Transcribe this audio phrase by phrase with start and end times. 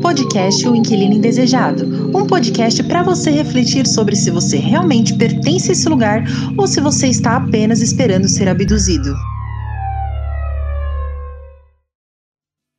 [0.00, 1.84] Podcast O Inquilino Indesejado,
[2.16, 6.22] um podcast para você refletir sobre se você realmente pertence a esse lugar
[6.58, 9.14] ou se você está apenas esperando ser abduzido.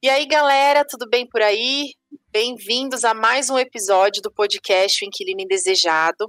[0.02, 1.94] E aí, galera, tudo bem por aí?
[2.32, 6.26] Bem-vindos a mais um episódio do podcast O Inquilino Indesejado.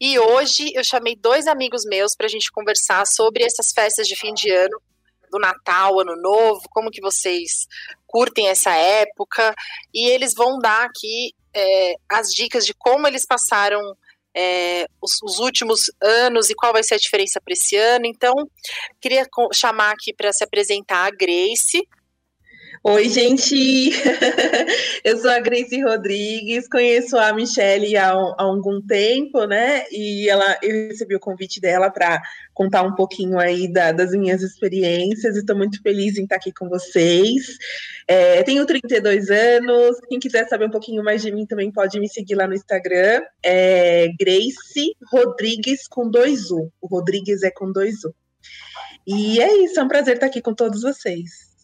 [0.00, 4.16] E hoje eu chamei dois amigos meus para a gente conversar sobre essas festas de
[4.16, 4.80] fim de ano,
[5.36, 7.66] do Natal, Ano Novo, como que vocês
[8.06, 9.54] curtem essa época.
[9.92, 13.80] E eles vão dar aqui é, as dicas de como eles passaram
[14.34, 18.06] é, os, os, últimos anos e qual vai ser a diferença para esse ano.
[18.06, 18.34] Então,
[19.00, 21.86] queria chamar aqui para se apresentar a Grace.
[22.88, 23.90] Oi, gente!
[25.02, 29.84] eu sou a Grace Rodrigues, conheço a Michelle há, há algum tempo, né?
[29.90, 32.22] E ela, eu recebi o convite dela para
[32.54, 35.36] contar um pouquinho aí da, das minhas experiências.
[35.36, 37.58] Estou muito feliz em estar aqui com vocês.
[38.06, 39.96] É, tenho 32 anos.
[40.08, 43.20] Quem quiser saber um pouquinho mais de mim também pode me seguir lá no Instagram.
[43.44, 46.70] É Grace Rodrigues com dois U.
[46.80, 48.14] O Rodrigues é com dois U.
[49.04, 51.55] E é isso, é um prazer estar aqui com todos vocês.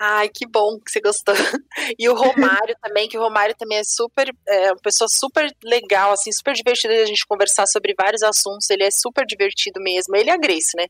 [0.00, 1.34] Ai, que bom que você gostou.
[1.98, 6.12] E o Romário também, que o Romário também é super, é uma pessoa super legal,
[6.12, 8.68] assim, super divertida de a gente conversar sobre vários assuntos.
[8.68, 10.14] Ele é super divertido mesmo.
[10.14, 10.86] Ele e a Grace, né?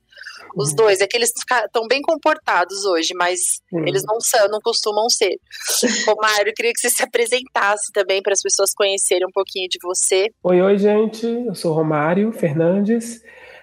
[0.57, 0.77] Os uhum.
[0.77, 3.39] dois, é que eles estão bem comportados hoje, mas
[3.87, 5.39] eles não são, não costumam ser.
[6.07, 9.79] Romário, eu queria que você se apresentasse também para as pessoas conhecerem um pouquinho de
[9.83, 10.31] você.
[10.43, 11.27] Oi, oi, gente.
[11.27, 13.23] Eu sou Romário Fernandes.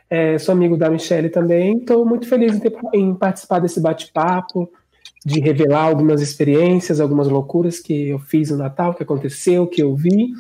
[0.10, 1.80] É, sou amigo da Michelle também.
[1.80, 4.72] Estou muito feliz em, ter, em participar desse bate-papo
[5.26, 9.96] de revelar algumas experiências, algumas loucuras que eu fiz no Natal, que aconteceu, que eu
[9.96, 10.32] vi.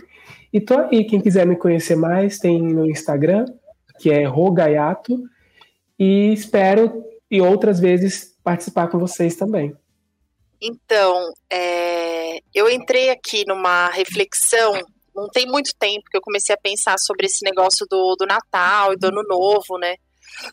[0.53, 3.45] E tô aí, quem quiser me conhecer mais, tem no Instagram,
[3.99, 5.17] que é Rogaiato,
[5.97, 9.75] e espero e outras vezes participar com vocês também.
[10.61, 14.73] Então, é, eu entrei aqui numa reflexão,
[15.15, 18.93] não tem muito tempo que eu comecei a pensar sobre esse negócio do, do Natal
[18.93, 19.95] e do Ano Novo, né?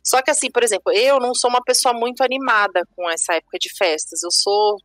[0.03, 3.59] Só que assim, por exemplo, eu não sou uma pessoa muito animada com essa época
[3.59, 4.22] de festas.
[4.22, 4.76] Eu sou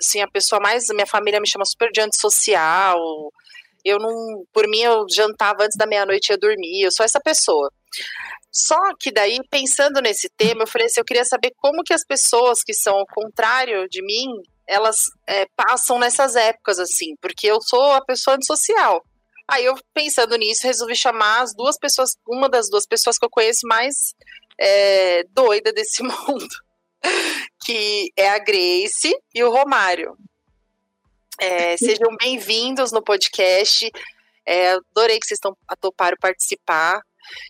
[0.00, 2.98] assim a pessoa mais, minha família me chama super de antissocial.
[3.84, 6.82] Eu não, por mim eu jantava antes da meia-noite e ia dormir.
[6.82, 7.70] Eu sou essa pessoa.
[8.50, 12.04] Só que daí, pensando nesse tema, eu falei assim, eu queria saber como que as
[12.04, 14.28] pessoas que são ao contrário de mim,
[14.66, 19.04] elas é, passam nessas épocas, assim, porque eu sou a pessoa antissocial.
[19.48, 23.30] Aí eu, pensando nisso, resolvi chamar as duas pessoas, uma das duas pessoas que eu
[23.30, 24.14] conheço mais
[24.58, 26.48] é, doida desse mundo,
[27.64, 30.16] que é a Grace e o Romário.
[31.38, 33.88] É, sejam bem-vindos no podcast.
[34.44, 37.00] É, adorei que vocês estão a toparam participar.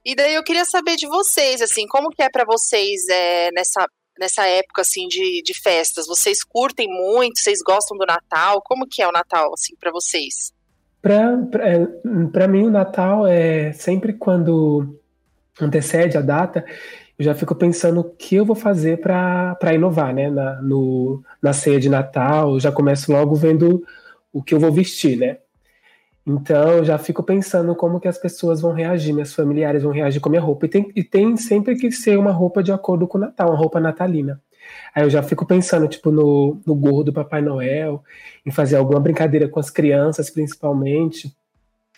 [0.05, 3.87] E daí eu queria saber de vocês, assim, como que é para vocês é, nessa,
[4.19, 6.07] nessa época assim de, de festas?
[6.07, 7.39] Vocês curtem muito?
[7.39, 8.63] Vocês gostam do Natal?
[8.63, 10.56] Como que é o Natal assim para vocês?
[11.07, 14.99] Para é, mim, o Natal é sempre quando
[15.61, 16.65] antecede a data,
[17.17, 20.29] eu já fico pensando o que eu vou fazer para inovar, né?
[20.29, 23.85] Na, no, na ceia de Natal, eu já começo logo vendo
[24.33, 25.39] o que eu vou vestir, né?
[26.27, 30.29] Então, já fico pensando como que as pessoas vão reagir, minhas familiares vão reagir com
[30.29, 30.67] a minha roupa.
[30.67, 33.57] E tem, e tem sempre que ser uma roupa de acordo com o Natal, uma
[33.57, 34.43] roupa natalina.
[34.95, 38.03] Aí eu já fico pensando, tipo, no, no gorro do Papai Noel,
[38.45, 41.35] em fazer alguma brincadeira com as crianças, principalmente.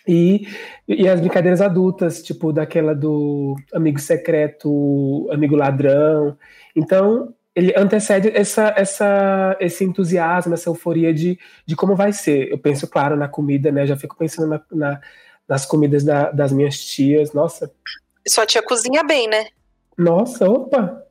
[0.06, 0.48] E,
[0.86, 6.36] e as brincadeiras adultas, tipo, daquela do amigo secreto, amigo ladrão.
[6.74, 12.50] Então, ele antecede essa, essa, esse entusiasmo, essa euforia de, de como vai ser.
[12.50, 13.86] Eu penso, claro, na comida, né?
[13.86, 15.00] já fico pensando na, na,
[15.46, 17.32] nas comidas da, das minhas tias.
[17.32, 17.70] Nossa.
[18.26, 19.46] Sua tia cozinha bem, né?
[19.96, 21.02] Nossa, opa!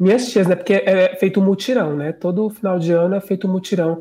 [0.00, 0.56] Minhas tias, né?
[0.56, 2.10] Porque é feito um mutirão, né?
[2.10, 4.00] Todo final de ano é feito um mutirão.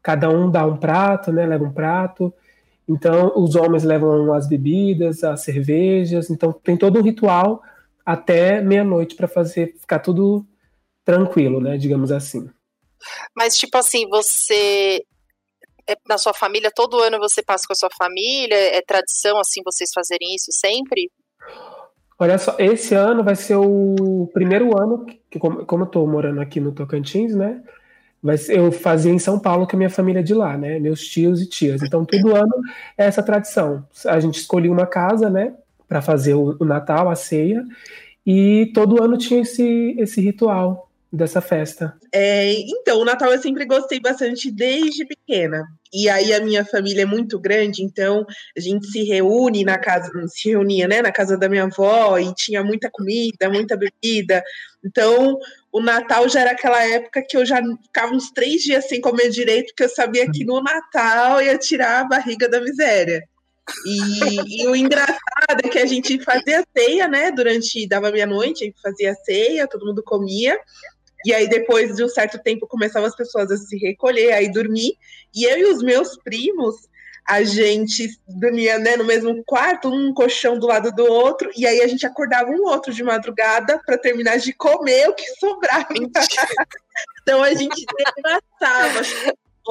[0.00, 1.44] Cada um dá um prato, né?
[1.44, 2.32] Leva um prato.
[2.88, 6.30] Então, os homens levam as bebidas, as cervejas.
[6.30, 7.60] Então, tem todo um ritual
[8.06, 10.46] até meia-noite para fazer ficar tudo
[11.04, 11.76] tranquilo, né?
[11.76, 12.48] Digamos assim.
[13.34, 15.04] Mas, tipo assim, você
[15.88, 18.54] é, na sua família, todo ano você passa com a sua família?
[18.54, 21.10] É tradição, assim, vocês fazerem isso sempre?
[22.20, 26.38] Olha só, esse ano vai ser o primeiro ano que, como, como eu tô morando
[26.38, 27.62] aqui no Tocantins, né?
[28.36, 30.78] Ser, eu fazia em São Paulo com a minha família de lá, né?
[30.78, 31.82] Meus tios e tias.
[31.82, 32.52] Então, todo ano
[32.98, 33.86] é essa tradição.
[34.06, 35.54] A gente escolhia uma casa, né?
[35.88, 37.64] Para fazer o, o, Natal, a ceia.
[38.26, 41.94] E todo ano tinha esse, esse ritual dessa festa?
[42.12, 45.66] É, então, o Natal eu sempre gostei bastante desde pequena.
[45.92, 48.24] E aí a minha família é muito grande, então
[48.56, 52.32] a gente se reúne na casa, se reunia, né, na casa da minha avó e
[52.34, 54.42] tinha muita comida, muita bebida.
[54.84, 55.36] Então,
[55.72, 59.30] o Natal já era aquela época que eu já ficava uns três dias sem comer
[59.30, 63.24] direito, porque eu sabia que no Natal ia tirar a barriga da miséria.
[63.86, 65.20] E, e, o engraçado
[65.64, 67.30] é que a gente fazia ceia, né?
[67.30, 70.58] Durante, dava meia-noite, a gente fazia ceia, todo mundo comia.
[71.24, 74.96] E aí, depois de um certo tempo, começavam as pessoas a se recolher, aí dormir.
[75.34, 76.88] E eu e os meus primos,
[77.26, 81.80] a gente dormia né, no mesmo quarto, um colchão do lado do outro, e aí
[81.80, 85.86] a gente acordava um outro de madrugada para terminar de comer o que sobrava.
[87.22, 87.84] então a gente
[88.16, 89.02] devastava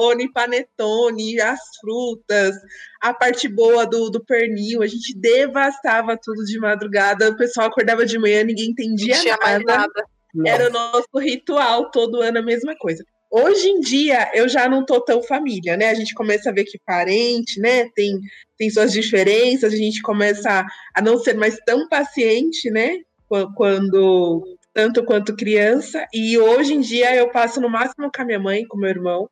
[0.00, 2.56] panetone, panetone, as frutas,
[3.00, 8.06] a parte boa do, do pernil, a gente devastava tudo de madrugada, o pessoal acordava
[8.06, 9.64] de manhã, ninguém entendia nada.
[9.64, 10.04] nada.
[10.46, 13.04] Era o nosso ritual, todo ano a mesma coisa.
[13.30, 15.90] Hoje em dia eu já não tô tão família, né?
[15.90, 18.18] A gente começa a ver que parente, né, tem,
[18.58, 22.98] tem suas diferenças, a gente começa a não ser mais tão paciente, né?
[23.56, 28.38] Quando tanto quanto criança, e hoje em dia eu passo no máximo com a minha
[28.38, 29.28] mãe, com meu irmão,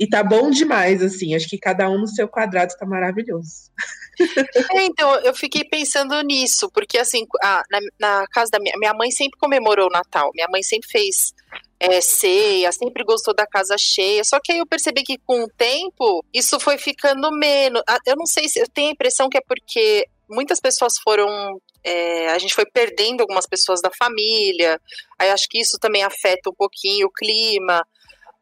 [0.00, 1.34] e tá bom demais, assim.
[1.34, 3.70] Acho que cada um no seu quadrado tá maravilhoso.
[4.72, 8.92] É, então, eu fiquei pensando nisso, porque assim, a, na, na, casa da minha, minha
[8.92, 10.30] mãe sempre comemorou o Natal.
[10.34, 11.32] Minha mãe sempre fez
[11.78, 14.22] é, ceia, sempre gostou da casa cheia.
[14.22, 17.82] Só que aí eu percebi que com o tempo isso foi ficando menos.
[18.06, 21.58] Eu não sei se eu tenho a impressão que é porque muitas pessoas foram.
[21.82, 24.78] É, a gente foi perdendo algumas pessoas da família.
[25.18, 27.82] Aí acho que isso também afeta um pouquinho o clima.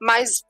[0.00, 0.42] Mas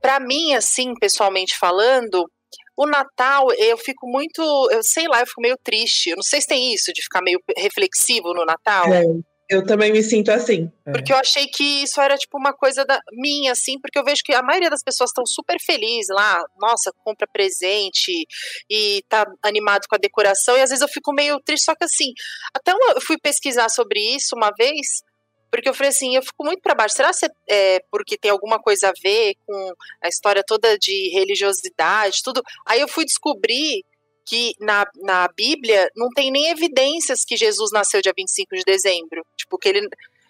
[0.00, 2.28] para é, mim, assim, pessoalmente falando,
[2.76, 4.40] o Natal, eu fico muito,
[4.70, 6.10] eu sei lá, eu fico meio triste.
[6.10, 8.92] Eu não sei se tem isso de ficar meio reflexivo no Natal.
[8.92, 9.02] É,
[9.48, 10.70] eu também me sinto assim.
[10.86, 10.92] É.
[10.92, 14.22] Porque eu achei que isso era tipo uma coisa da minha, assim, porque eu vejo
[14.22, 18.26] que a maioria das pessoas estão super felizes lá, nossa, compra presente
[18.70, 21.84] e tá animado com a decoração, e às vezes eu fico meio triste, só que
[21.84, 22.12] assim,
[22.54, 25.02] até eu fui pesquisar sobre isso uma vez,
[25.50, 26.94] porque eu falei assim, eu fico muito para baixo.
[26.94, 29.72] Será que é porque tem alguma coisa a ver com
[30.02, 32.42] a história toda de religiosidade, tudo?
[32.66, 33.84] Aí eu fui descobrir
[34.26, 39.24] que na, na Bíblia não tem nem evidências que Jesus nasceu dia 25 de dezembro.
[39.36, 39.88] Tipo, que ele.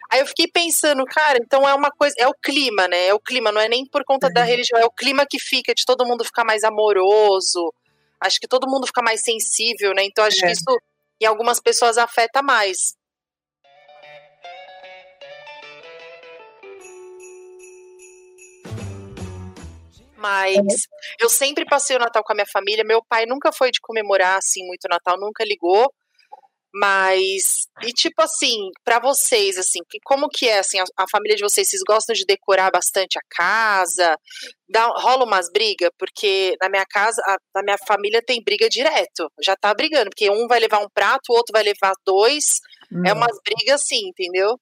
[0.09, 3.09] Aí eu fiquei pensando, cara, então é uma coisa, é o clima, né?
[3.09, 4.33] É o clima, não é nem por conta uhum.
[4.33, 7.75] da religião, é o clima que fica de todo mundo ficar mais amoroso.
[8.21, 10.05] Acho que todo mundo fica mais sensível, né?
[10.05, 10.47] Então acho é.
[10.47, 10.81] que isso
[11.21, 12.97] em algumas pessoas afeta mais.
[20.19, 20.67] Mas uhum.
[21.21, 22.85] eu sempre passei o Natal com a minha família.
[22.85, 25.89] Meu pai nunca foi de comemorar assim muito o Natal, nunca ligou.
[26.75, 31.35] Mas e tipo assim, para vocês assim, que como que é assim a, a, família
[31.35, 31.69] de vocês?
[31.69, 34.17] Vocês gostam de decorar bastante a casa?
[34.69, 39.31] Dá, rola umas brigas porque na minha casa, a, na minha família tem briga direto.
[39.43, 42.61] Já tá brigando, porque um vai levar um prato, o outro vai levar dois.
[42.93, 43.03] Hum.
[43.07, 44.59] É umas brigas assim, entendeu?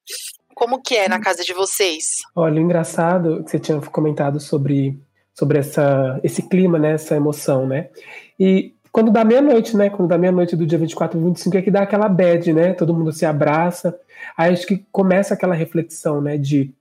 [0.55, 1.21] Como que é na hum.
[1.21, 2.23] casa de vocês?
[2.37, 4.97] Olha, engraçado que você tinha comentado sobre
[5.37, 7.89] sobre essa, esse clima, né, essa emoção, né?
[8.41, 9.91] E quando dá meia-noite, né?
[9.91, 12.73] Quando dá meia-noite do dia 24 e 25 é que dá aquela bad, né?
[12.73, 13.95] Todo mundo se abraça.
[14.35, 16.39] Aí acho que começa aquela reflexão, né?
[16.39, 16.75] De,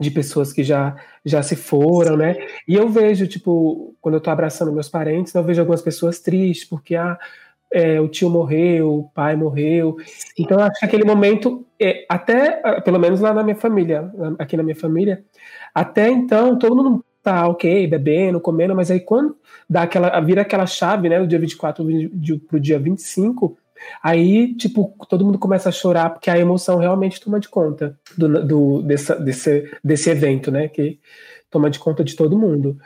[0.00, 2.36] de pessoas que já, já se foram, né?
[2.66, 6.68] E eu vejo, tipo, quando eu tô abraçando meus parentes, eu vejo algumas pessoas tristes,
[6.68, 7.16] porque ah,
[7.72, 9.96] é, o tio morreu, o pai morreu.
[10.36, 14.64] Então acho que aquele momento, é, até, pelo menos lá na minha família, aqui na
[14.64, 15.24] minha família,
[15.72, 19.36] até então todo mundo tá ok, bebendo, comendo, mas aí quando
[19.68, 21.84] dá aquela, vira aquela chave, né, do dia 24
[22.48, 23.56] pro dia 25,
[24.02, 28.46] aí, tipo, todo mundo começa a chorar porque a emoção realmente toma de conta do,
[28.46, 30.98] do dessa, desse, desse evento, né, que
[31.50, 32.76] toma de conta de todo mundo.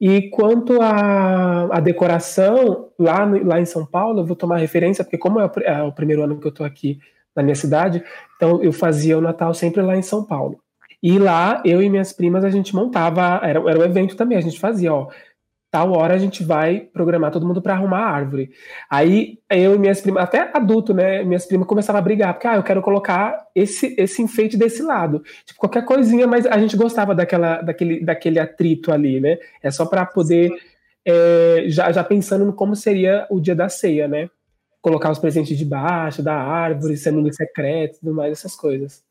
[0.00, 5.40] E quanto à, decoração, lá, lá em São Paulo, eu vou tomar referência, porque como
[5.40, 6.98] é o, é o primeiro ano que eu tô aqui
[7.34, 8.02] na minha cidade,
[8.36, 10.63] então eu fazia o Natal sempre lá em São Paulo.
[11.04, 14.40] E lá, eu e minhas primas, a gente montava, era, era um evento também, a
[14.40, 15.10] gente fazia, ó,
[15.70, 18.52] tal hora a gente vai programar todo mundo para arrumar a árvore.
[18.88, 22.56] Aí eu e minhas primas, até adulto, né, minhas primas começavam a brigar, porque ah,
[22.56, 25.22] eu quero colocar esse, esse enfeite desse lado.
[25.44, 29.36] Tipo, qualquer coisinha, mas a gente gostava daquela, daquele, daquele atrito ali, né?
[29.62, 30.50] É só para poder,
[31.04, 34.30] é, já, já pensando no como seria o dia da ceia, né?
[34.80, 39.04] Colocar os presentes debaixo da árvore, sendo secreto, tudo mais, essas coisas.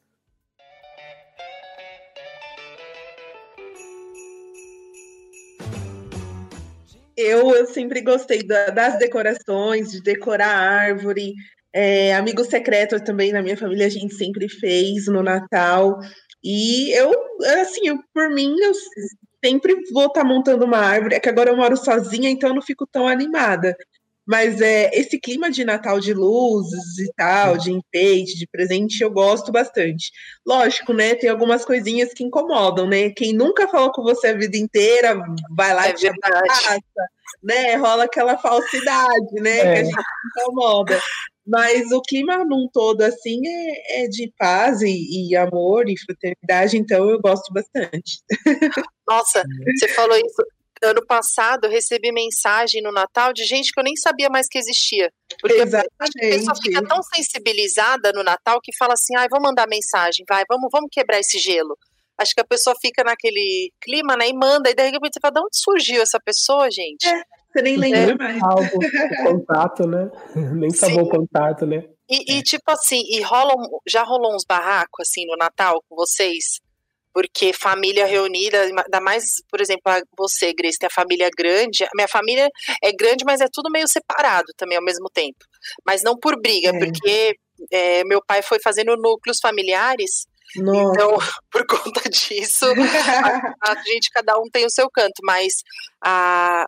[7.15, 11.33] Eu, eu sempre gostei da, das decorações, de decorar árvore.
[11.71, 15.99] É, amigo secreto também na minha família a gente sempre fez no Natal.
[16.43, 17.11] E eu,
[17.61, 18.73] assim, eu, por mim, eu
[19.43, 21.15] sempre vou estar tá montando uma árvore.
[21.15, 23.75] É que agora eu moro sozinha, então eu não fico tão animada.
[24.25, 29.11] Mas é, esse clima de Natal de luzes e tal, de enfeite, de presente, eu
[29.11, 30.11] gosto bastante.
[30.45, 31.13] Lógico, né?
[31.15, 33.09] Tem algumas coisinhas que incomodam, né?
[33.09, 35.21] Quem nunca falou com você a vida inteira,
[35.55, 36.79] vai lá é e te abraça,
[37.43, 37.75] né?
[37.75, 39.59] Rola aquela falsidade, né?
[39.59, 39.63] É.
[39.63, 40.03] Que a gente
[40.37, 41.01] incomoda.
[41.45, 46.77] Mas o clima num todo, assim, é, é de paz e, e, amor e fraternidade,
[46.77, 48.21] então eu gosto bastante.
[49.05, 49.43] Nossa,
[49.77, 50.41] você falou isso
[50.85, 54.57] ano passado eu recebi mensagem no Natal de gente que eu nem sabia mais que
[54.57, 55.11] existia.
[55.39, 56.17] Porque Exatamente.
[56.17, 60.43] a pessoa fica tão sensibilizada no Natal que fala assim: ai, vamos mandar mensagem, vai,
[60.49, 61.77] vamos, vamos quebrar esse gelo.
[62.17, 65.33] Acho que a pessoa fica naquele clima, né, e manda, e daí repente você fala,
[65.33, 67.07] de onde surgiu essa pessoa, gente?
[67.07, 68.15] É, você nem lembra é.
[68.15, 68.43] mais.
[68.43, 70.11] Algo, o contato, né?
[70.55, 71.83] Nem sabia o contato, né?
[72.09, 73.53] E, e, tipo assim, e rola,
[73.87, 76.59] já rolou uns barracos assim no Natal com vocês?
[77.13, 79.83] Porque família reunida, ainda mais, por exemplo,
[80.17, 81.83] você, Grace, tem a família grande.
[81.83, 82.49] A minha família
[82.81, 85.45] é grande, mas é tudo meio separado também ao mesmo tempo.
[85.85, 86.79] Mas não por briga, é.
[86.79, 87.35] porque
[87.71, 90.25] é, meu pai foi fazendo núcleos familiares.
[90.55, 90.91] Nossa.
[90.91, 91.17] Então,
[91.51, 95.63] por conta disso, a, a, gente, cada um tem o seu canto, mas
[96.03, 96.65] a,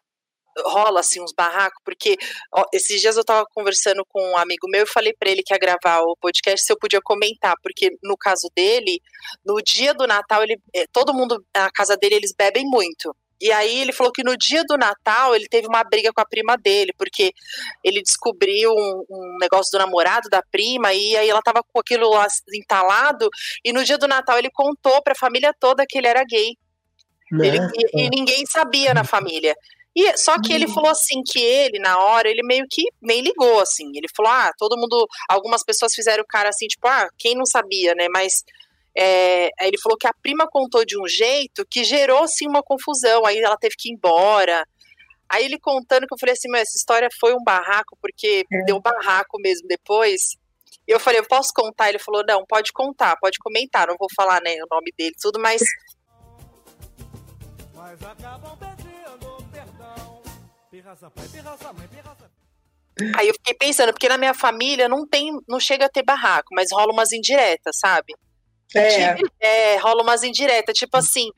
[0.64, 2.18] rola assim uns barracos, porque
[2.52, 5.54] ó, esses dias eu tava conversando com um amigo meu e falei para ele que
[5.54, 9.02] ia gravar o podcast se eu podia comentar, porque no caso dele,
[9.46, 13.16] no dia do Natal, ele eh, todo mundo na casa dele eles bebem muito.
[13.40, 16.26] E aí ele falou que no dia do Natal ele teve uma briga com a
[16.26, 17.34] prima dele, porque
[17.84, 22.10] ele descobriu um, um negócio do namorado da prima, e aí ela tava com aquilo
[22.10, 23.30] lá entalado,
[23.64, 26.56] e no dia do Natal ele contou pra família toda que ele era gay.
[27.32, 29.56] Ele, e, e, ninguém sabia na família.
[29.96, 30.74] E só que ele uhum.
[30.74, 33.92] falou assim que ele na hora ele meio que nem ligou assim.
[33.96, 37.46] Ele falou: "Ah, todo mundo, algumas pessoas fizeram o cara assim, tipo, ah, quem não
[37.46, 38.08] sabia, né?
[38.10, 38.44] Mas
[38.98, 42.64] é, aí ele falou que a prima contou de um jeito que gerou assim uma
[42.64, 43.26] confusão.
[43.26, 44.66] Aí ela teve que ir embora.
[45.28, 48.66] Aí ele contando que eu falei assim, meu, essa história foi um barraco, porque é.
[48.66, 50.38] deu um barraco mesmo depois.
[50.88, 51.90] E eu falei, eu posso contar?
[51.90, 55.40] Ele falou, não, pode contar, pode comentar, não vou falar né, o nome dele, tudo,
[55.40, 55.62] mas.
[57.74, 58.00] Mas
[63.18, 66.54] Aí eu fiquei pensando, porque na minha família não tem, não chega a ter barraco,
[66.54, 68.14] mas rola umas indiretas, sabe?
[68.74, 69.16] É.
[69.40, 71.30] é rola umas indiretas, tipo assim,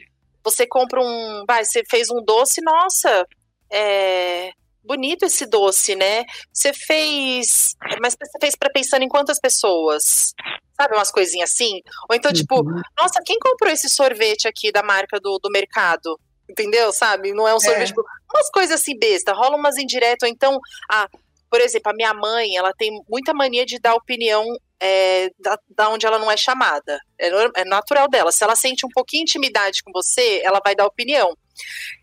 [0.44, 3.28] você compra um, vai, você fez um doce, nossa,
[3.72, 4.52] é
[4.88, 6.24] bonito esse doce, né?
[6.54, 10.34] Você fez, mas você fez para pensando em quantas pessoas?
[10.80, 11.82] Sabe umas coisinhas assim?
[12.10, 12.82] Ou então, tipo, uhum.
[12.98, 16.18] nossa, quem comprou esse sorvete aqui da marca do, do mercado?
[16.50, 16.92] Entendeu?
[16.92, 17.34] Sabe?
[17.34, 17.92] Não é um sorvete.
[17.92, 18.34] É.
[18.34, 20.60] Umas coisas assim besta, rola umas indiretas, então,
[20.92, 21.08] ah,
[21.50, 24.46] por exemplo, a minha mãe, ela tem muita mania de dar opinião
[24.80, 27.00] é, da, da, onde ela não é chamada.
[27.18, 27.30] É,
[27.62, 28.32] é, natural dela.
[28.32, 31.36] Se ela sente um pouquinho de intimidade com você, ela vai dar opinião.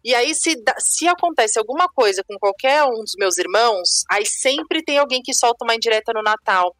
[0.02, 4.82] E aí, se, se acontece alguma coisa com qualquer um dos meus irmãos, aí sempre
[4.82, 6.74] tem alguém que solta uma indireta no Natal.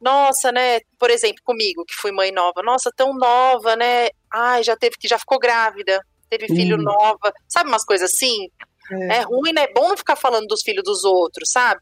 [0.00, 0.80] Nossa, né?
[0.98, 2.62] Por exemplo, comigo, que fui mãe nova.
[2.62, 4.08] Nossa, tão nova, né?
[4.30, 6.82] Ai, já teve que já ficou grávida teve filho uhum.
[6.82, 8.48] nova, sabe umas coisas assim?
[8.90, 9.18] É.
[9.18, 9.20] é.
[9.22, 9.64] ruim, né?
[9.64, 11.80] É bom não ficar falando dos filhos dos outros, sabe?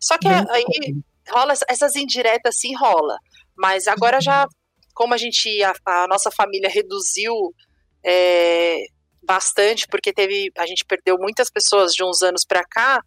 [0.00, 0.94] Só que Bem aí
[1.30, 3.16] rola essas indiretas assim rola.
[3.56, 4.46] Mas agora já,
[4.94, 7.34] como a gente, a, a nossa família reduziu
[8.04, 8.84] é,
[9.22, 13.00] bastante, porque teve, a gente perdeu muitas pessoas de uns anos para cá.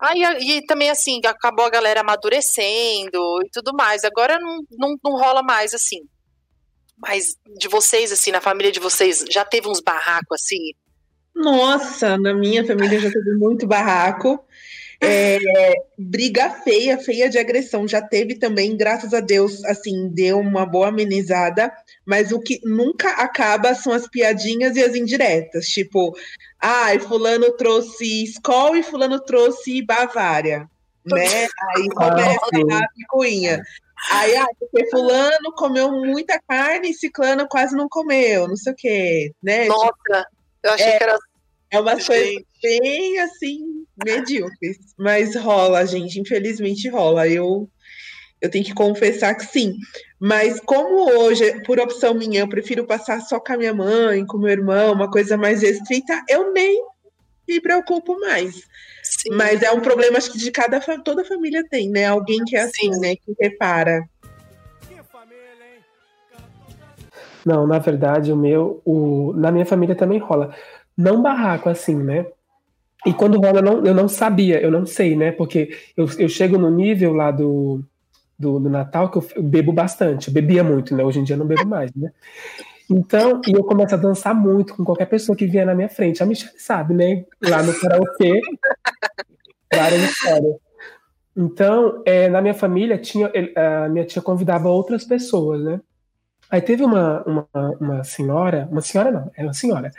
[0.00, 4.04] Aí e também assim, acabou a galera amadurecendo e tudo mais.
[4.04, 6.00] Agora não, não, não rola mais assim.
[6.98, 10.72] Mas de vocês, assim, na família de vocês, já teve uns barracos assim?
[11.34, 14.44] Nossa, na minha família já teve muito barraco.
[15.02, 15.38] É,
[15.98, 17.86] briga feia, feia de agressão.
[17.86, 21.72] Já teve também, graças a Deus, assim, deu uma boa amenizada.
[22.06, 25.66] Mas o que nunca acaba são as piadinhas e as indiretas.
[25.66, 26.14] Tipo,
[26.60, 30.68] ai, ah, fulano trouxe Skol e fulano trouxe Bavária.
[31.04, 31.46] Né?
[31.76, 32.40] Aí começa
[32.72, 33.62] a picuinha.
[34.10, 38.76] Aí, ah, porque fulano comeu muita carne e ciclano quase não comeu, não sei o
[38.76, 39.66] quê, né?
[39.66, 40.26] Nossa,
[40.62, 41.18] eu achei é, que era...
[41.70, 43.58] É uma coisa bem, assim,
[44.04, 44.78] medíocres.
[44.98, 47.26] Mas rola, gente, infelizmente rola.
[47.26, 47.68] Eu,
[48.40, 49.74] eu tenho que confessar que sim.
[50.20, 54.38] Mas como hoje, por opção minha, eu prefiro passar só com a minha mãe, com
[54.38, 56.80] meu irmão, uma coisa mais restrita, eu nem
[57.48, 58.54] me preocupo mais.
[59.04, 59.34] Sim.
[59.34, 62.06] Mas é um problema acho que de cada toda família tem, né?
[62.06, 63.00] Alguém que é assim, Sim.
[63.00, 63.14] né?
[63.16, 64.02] Que repara.
[67.44, 70.54] Não, na verdade, o meu, o, na minha família também rola.
[70.96, 72.26] Não barraco assim, né?
[73.04, 75.30] E quando rola, não, eu não sabia, eu não sei, né?
[75.30, 77.84] Porque eu, eu chego no nível lá do,
[78.38, 81.04] do, do Natal que eu, eu bebo bastante, eu bebia muito, né?
[81.04, 82.10] Hoje em dia eu não bebo mais, né?
[82.90, 86.22] Então, e eu começo a dançar muito com qualquer pessoa que vier na minha frente.
[86.22, 87.24] A Michelle sabe, né?
[87.42, 88.40] Lá no karaokê,
[89.76, 90.56] várias histórias.
[91.36, 95.80] Então, é, na minha família, tinha, a minha tia convidava outras pessoas, né?
[96.50, 97.48] Aí teve uma, uma,
[97.80, 99.90] uma senhora, uma senhora não, é uma senhora.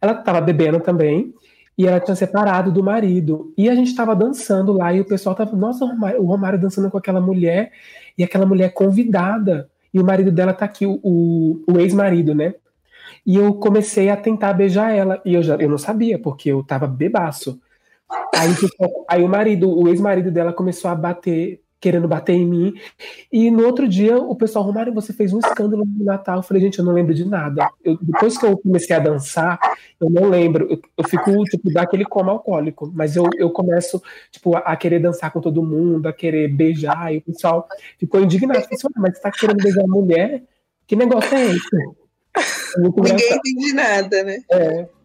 [0.00, 1.32] Ela estava bebendo também,
[1.78, 3.52] e ela tinha separado do marido.
[3.56, 6.58] E a gente estava dançando lá, e o pessoal tava, nossa, o Romário, o Romário
[6.58, 7.72] dançando com aquela mulher,
[8.16, 9.68] e aquela mulher convidada.
[9.92, 12.54] E o marido dela tá aqui, o, o, o ex-marido, né?
[13.24, 15.20] E eu comecei a tentar beijar ela.
[15.24, 17.60] E eu já eu não sabia, porque eu tava bebaço.
[18.34, 22.74] Aí, tipo, aí o marido, o ex-marido dela começou a bater, querendo bater em mim.
[23.32, 26.38] E no outro dia, o pessoal, Romário, você fez um escândalo no Natal.
[26.38, 27.68] Eu falei, gente, eu não lembro de nada.
[27.84, 29.58] Eu, depois que eu comecei a dançar,
[30.00, 30.66] eu não lembro.
[30.70, 32.90] Eu, eu fico, tipo, daquele coma alcoólico.
[32.94, 37.12] Mas eu, eu começo, tipo, a, a, querer dançar com todo mundo, a querer beijar.
[37.12, 37.66] E o pessoal
[37.98, 38.62] ficou indignado.
[38.62, 40.42] Falei assim, mas você tá querendo beijar a mulher?
[40.86, 42.06] Que negócio é esse?
[42.78, 44.38] Ninguém entende nada, né?
[44.50, 44.95] É.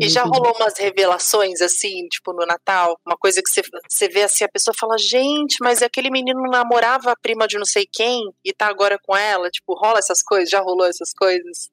[0.00, 2.98] E já rolou umas revelações, assim, tipo, no Natal?
[3.06, 7.12] Uma coisa que você, você vê assim, a pessoa fala, gente, mas aquele menino namorava
[7.12, 9.50] a prima de não sei quem e tá agora com ela?
[9.50, 10.50] Tipo, rola essas coisas?
[10.50, 11.70] Já rolou essas coisas?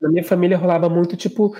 [0.00, 1.56] Na minha família rolava muito, tipo,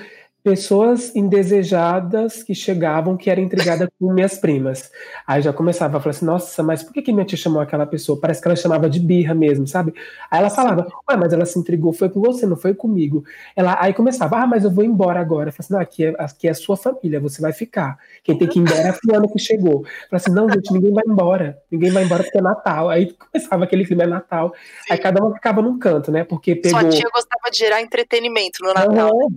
[0.49, 4.91] pessoas indesejadas que chegavam que era intrigada com minhas primas.
[5.27, 7.85] Aí já começava a falar assim, nossa, mas por que, que minha tia chamou aquela
[7.85, 8.19] pessoa?
[8.19, 9.93] Parece que ela chamava de birra mesmo, sabe?
[10.31, 13.25] Aí ela falava, ué, mas ela se intrigou, foi com você, não foi comigo.
[13.55, 15.51] Ela, aí começava, ah, mas eu vou embora agora.
[15.51, 17.99] Eu falei assim, não, aqui é, aqui é a sua família, você vai ficar.
[18.25, 19.83] Quem tem que ir embora é a fulana que chegou.
[19.83, 21.59] Eu falei assim, não, gente, ninguém vai embora.
[21.71, 22.89] Ninguém vai embora porque é Natal.
[22.89, 24.55] Aí começava aquele clima, é Natal.
[24.87, 24.95] Sim.
[24.95, 26.25] Aí cada uma ficava num canto, né?
[26.25, 26.81] Porque pegou...
[26.81, 29.15] Sua tia gostava de gerar entretenimento no Natal.
[29.15, 29.29] Uhum.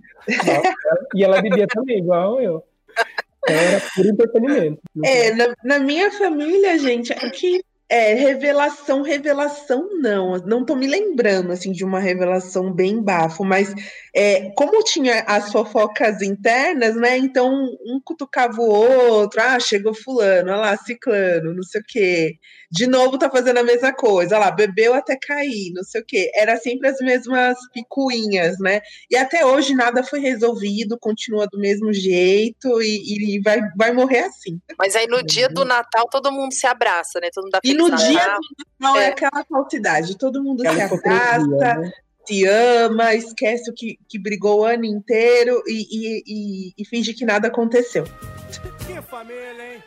[1.16, 2.64] E ela bebia também, igual eu.
[3.48, 4.82] Era por entretenimento.
[5.04, 10.38] É, na, na, minha família, gente, aqui é revelação, revelação não.
[10.46, 13.74] Não tô me lembrando assim de uma revelação bem bafo, mas
[14.16, 17.18] é, como tinha as fofocas internas, né?
[17.18, 17.52] Então
[17.86, 22.38] um cutucava o outro, ah, chegou fulano, olha lá, ciclano, não sei o quê
[22.72, 26.32] de novo tá fazendo a mesma coisa, lá, bebeu até cair, não sei o quê.
[26.34, 28.80] Era sempre as mesmas picuinhas, né?
[29.10, 34.20] E até hoje nada foi resolvido, continua do mesmo jeito e, e vai, vai morrer
[34.20, 34.58] assim.
[34.80, 37.30] Mas aí no dia do Natal todo mundo se abraça, né?
[37.34, 40.88] Todo mundo dá E no dia do Natal é, é aquela falsidade, todo mundo aquela
[40.88, 41.76] se abraça.
[41.78, 41.92] Né?
[42.24, 47.14] se ama, esquece o que, que brigou o ano inteiro e, e, e, e finge
[47.14, 48.04] que nada aconteceu.
[48.86, 49.84] Que família, hein?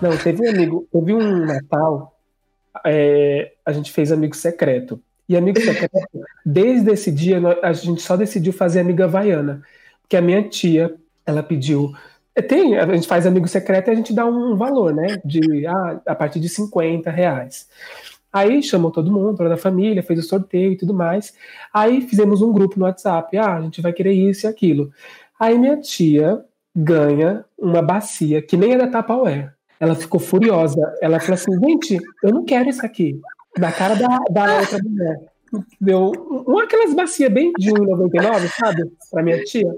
[0.00, 2.18] Não, teve um amigo, teve um Natal,
[2.84, 5.00] é, a gente fez amigo secreto.
[5.28, 5.98] E amigo secreto,
[6.44, 9.62] desde esse dia, a gente só decidiu fazer amiga havaiana.
[10.02, 11.92] Porque a minha tia, ela pediu.
[12.36, 15.18] É, tem, a gente faz amigo secreto e a gente dá um valor, né?
[15.24, 17.66] De, ah, a partir de 50 reais.
[18.30, 21.32] Aí chamou todo mundo, toda a família, fez o sorteio e tudo mais.
[21.72, 23.34] Aí fizemos um grupo no WhatsApp.
[23.38, 24.92] Ah, a gente vai querer isso e aquilo.
[25.40, 26.44] Aí minha tia
[26.74, 29.54] ganha uma bacia que nem é da Tupperware.
[29.80, 30.94] Ela ficou furiosa.
[31.00, 33.18] Ela falou assim: gente, eu não quero isso aqui.
[33.56, 35.20] Da cara da, da outra mulher.
[35.80, 36.12] Deu
[36.46, 38.92] uma aquelas bacias bem de 1,99, sabe?
[39.10, 39.72] Pra minha tia.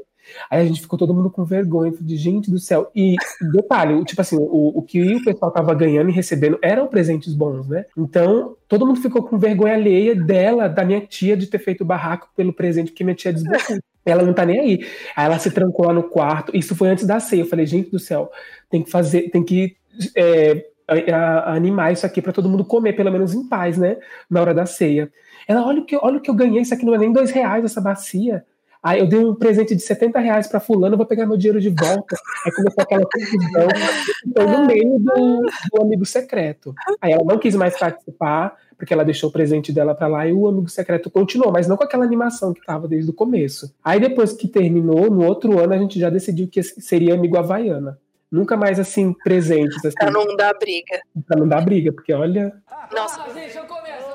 [0.51, 2.91] Aí a gente ficou todo mundo com vergonha, de gente do céu.
[2.95, 3.17] E
[3.53, 7.69] detalhe, tipo assim, o, o que o pessoal tava ganhando e recebendo eram presentes bons,
[7.69, 7.85] né?
[7.97, 11.87] Então, todo mundo ficou com vergonha alheia dela, da minha tia, de ter feito o
[11.87, 13.81] barraco pelo presente que minha tia desbloqueou.
[14.05, 14.87] Ela não tá nem aí.
[15.15, 16.57] Aí ela se trancou lá no quarto.
[16.57, 17.43] Isso foi antes da ceia.
[17.43, 18.31] Eu falei, gente do céu,
[18.71, 19.77] tem que fazer, tem que
[20.17, 23.99] é, a, a animar isso aqui para todo mundo comer, pelo menos em paz, né?
[24.31, 25.13] Na hora da ceia.
[25.47, 27.31] Ela, olha o que, olha o que eu ganhei, isso aqui não é nem dois
[27.31, 28.45] reais essa bacia.
[28.83, 31.69] Aí eu dei um presente de 70 reais para fulano, vou pegar meu dinheiro de
[31.69, 32.17] volta.
[32.47, 33.69] Aí começou aquela confusão.
[34.37, 36.75] Foi no meio do, do, amigo secreto.
[37.01, 40.33] Aí ela não quis mais participar, porque ela deixou o presente dela para lá e
[40.33, 43.75] o amigo secreto continuou, mas não com aquela animação que tava desde o começo.
[43.85, 47.99] Aí depois que terminou, no outro ano a gente já decidiu que seria amigo havaiana.
[48.31, 49.83] Nunca mais assim, presentes.
[49.85, 51.01] Assim, pra não dar briga.
[51.27, 52.55] Pra não dar briga, porque olha.
[52.95, 53.23] Nossa.
[53.23, 54.08] Ah, gente, eu começo.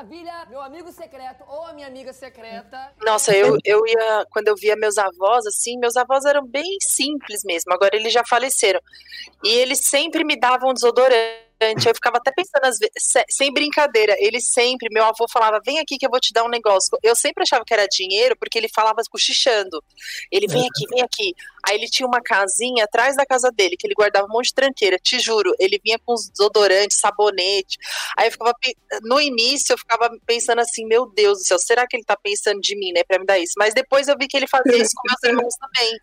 [0.00, 0.46] Maravilha.
[0.48, 2.90] Meu amigo secreto ou a minha amiga secreta.
[3.02, 4.26] Nossa, eu, eu ia.
[4.30, 7.72] Quando eu via meus avós, assim, meus avós eram bem simples mesmo.
[7.74, 8.80] Agora eles já faleceram.
[9.44, 12.94] E eles sempre me davam desodorante eu ficava até pensando, às vezes,
[13.28, 16.48] sem brincadeira, ele sempre, meu avô falava, vem aqui que eu vou te dar um
[16.48, 16.96] negócio.
[17.02, 19.82] Eu sempre achava que era dinheiro, porque ele falava cochichando.
[20.30, 21.34] Ele, vem aqui, vem aqui.
[21.66, 24.54] Aí ele tinha uma casinha atrás da casa dele, que ele guardava um monte de
[24.54, 25.54] tranqueira, te juro.
[25.58, 27.78] Ele vinha com os desodorantes, sabonete.
[28.16, 28.54] Aí eu ficava,
[29.02, 32.60] no início eu ficava pensando assim, meu Deus do céu, será que ele tá pensando
[32.60, 33.54] de mim, né, pra me dar isso?
[33.58, 35.98] Mas depois eu vi que ele fazia isso com meus irmãos também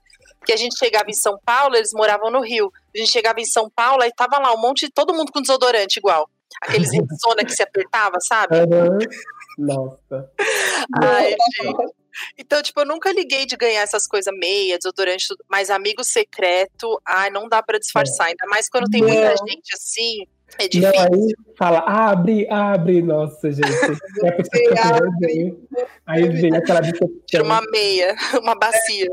[0.47, 2.71] que a gente chegava em São Paulo, eles moravam no Rio.
[2.95, 5.41] A gente chegava em São Paulo e tava lá um monte de todo mundo com
[5.41, 6.29] desodorante igual.
[6.61, 8.55] Aqueles Rexona que se apertava, sabe?
[8.55, 8.97] Uhum.
[9.59, 10.31] Nossa.
[11.03, 11.93] Ai, gente.
[12.37, 16.99] Então, tipo, eu nunca liguei de ganhar essas coisas meia, desodorante, tudo, mas amigo secreto,
[17.05, 18.27] ai, não dá para disfarçar.
[18.27, 19.47] Ainda mais quando tem muita Não.
[19.47, 20.21] gente assim,
[20.57, 21.01] é Não, difícil.
[21.01, 23.67] aí fala, abre, abre, nossa, gente.
[23.69, 25.55] E a pessoa fica com vergonha.
[26.07, 27.43] Aí vem aquela Tira decepção.
[27.45, 29.09] uma meia, uma bacia.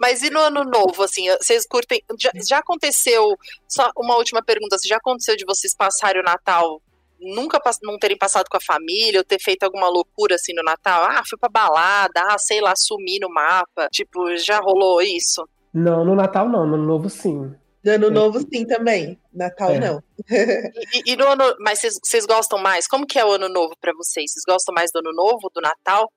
[0.00, 2.02] Mas e no ano novo, assim, vocês curtem.
[2.18, 3.36] Já, já aconteceu.
[3.68, 6.82] Só uma última pergunta: se já aconteceu de vocês passarem o Natal,
[7.20, 11.04] nunca não terem passado com a família, ou ter feito alguma loucura assim no Natal?
[11.04, 13.88] Ah, fui pra balada, ah, sei lá, sumi no mapa.
[13.90, 15.48] Tipo, já rolou isso?
[15.72, 17.54] Não, no Natal não, no Novo sim.
[17.86, 19.18] Ano novo, sim, também.
[19.32, 19.78] Natal, É.
[19.80, 20.02] não.
[20.30, 21.56] E, e no ano.
[21.58, 22.86] Mas vocês- gostam mais?
[22.86, 24.30] Como que é o ano novo pra vocês?
[24.32, 26.10] Vocês gostam mais do ano novo, do Natal?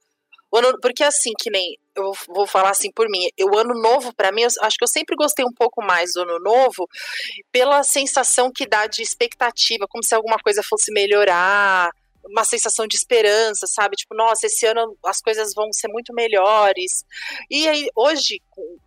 [0.51, 1.78] O ano, porque assim, que nem.
[1.95, 3.28] Eu vou falar assim por mim.
[3.41, 6.21] O ano novo, pra mim, eu acho que eu sempre gostei um pouco mais do
[6.21, 6.88] ano novo
[7.51, 11.89] pela sensação que dá de expectativa, como se alguma coisa fosse melhorar.
[12.27, 13.95] Uma sensação de esperança, sabe?
[13.95, 17.05] Tipo, nossa, esse ano as coisas vão ser muito melhores.
[17.49, 18.41] E aí, hoje,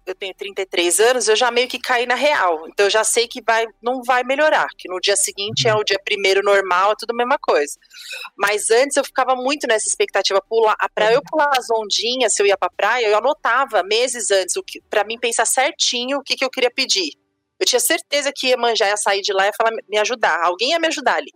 [0.07, 2.67] eu tenho 33 anos, eu já meio que caí na real.
[2.69, 5.85] Então eu já sei que vai, não vai melhorar, que no dia seguinte é o
[5.85, 7.75] dia primeiro normal, é tudo a mesma coisa.
[8.37, 10.43] Mas antes eu ficava muito nessa expectativa,
[10.95, 14.55] para eu pular as ondinhas, se eu ia pra praia, eu anotava meses antes,
[14.89, 17.13] para mim pensar certinho o que, que eu queria pedir.
[17.59, 20.41] Eu tinha certeza que ia manjar, ia sair de lá e ia falar, me ajudar.
[20.45, 21.33] Alguém ia me ajudar ali.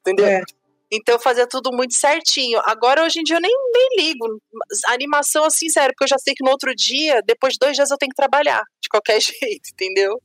[0.00, 0.26] Entendeu?
[0.26, 0.42] É.
[0.90, 2.60] Então eu fazia tudo muito certinho.
[2.64, 4.40] Agora, hoje em dia, eu nem, nem ligo.
[4.86, 7.74] A animação, assim, sério, porque eu já sei que no outro dia, depois de dois
[7.74, 10.20] dias, eu tenho que trabalhar, de qualquer jeito, entendeu?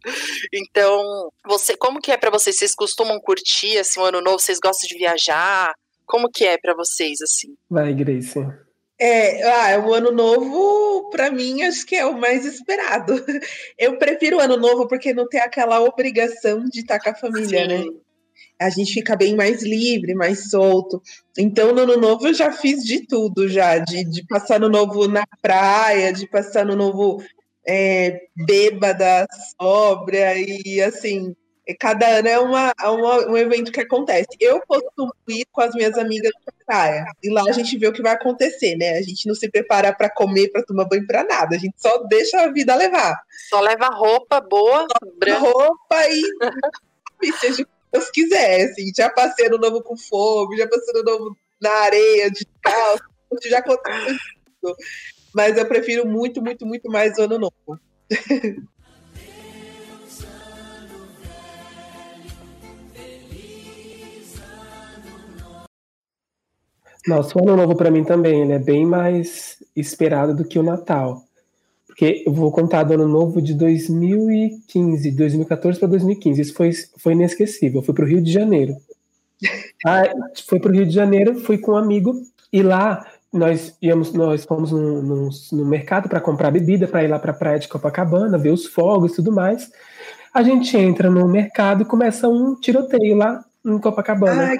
[0.53, 2.57] Então, você, como que é pra vocês?
[2.57, 4.39] Vocês costumam curtir, assim, o ano novo?
[4.39, 5.73] Vocês gostam de viajar?
[6.05, 7.55] Como que é pra vocês, assim?
[7.69, 8.39] Vai, Grace.
[9.03, 13.13] É, ah, o ano novo, para mim, acho que é o mais esperado.
[13.75, 17.65] Eu prefiro o ano novo porque não tem aquela obrigação de estar com a família,
[17.65, 17.83] né?
[18.59, 21.01] A gente fica bem mais livre, mais solto.
[21.37, 25.07] Então, no ano novo, eu já fiz de tudo, já, de, de passar no novo
[25.07, 27.23] na praia, de passar no novo
[27.67, 29.27] é, bêbada,
[29.59, 31.35] sóbria, e assim,
[31.67, 34.27] é, cada ano é uma, é uma- um evento que acontece.
[34.39, 37.93] Eu costumo ir com as minhas amigas pra praia, e lá a gente vê o
[37.93, 38.97] que vai acontecer, né?
[38.97, 41.97] A gente não se prepara para comer, para tomar banho, para nada, a gente só
[42.07, 43.15] deixa a vida levar.
[43.49, 44.85] Só leva roupa boa,
[45.17, 45.39] branca.
[45.39, 46.21] Roupa e,
[47.23, 51.37] e seja Deus quiser, assim, já passei no novo com fome, já passei no novo
[51.61, 53.03] na areia, de calça,
[53.49, 54.17] já aconteceu.
[55.33, 57.79] Mas eu prefiro muito, muito, muito mais o ano novo.
[67.07, 70.63] Nossa, o Ano Novo pra mim também, ele é bem mais esperado do que o
[70.63, 71.23] Natal.
[72.01, 76.41] Porque eu vou contar do Ano Novo de 2015, 2014 para 2015.
[76.41, 77.79] Isso foi, foi inesquecível.
[77.79, 78.75] Eu fui pro Rio de Janeiro.
[79.83, 80.03] Ah,
[80.47, 82.13] foi pro Rio de Janeiro, fui com um amigo
[82.53, 87.07] e lá nós íamos, nós fomos no, no, no mercado para comprar bebida para ir
[87.07, 89.71] lá para a praia de Copacabana, ver os fogos e tudo mais.
[90.31, 94.43] A gente entra no mercado e começa um tiroteio lá em Copacabana.
[94.43, 94.57] Ai,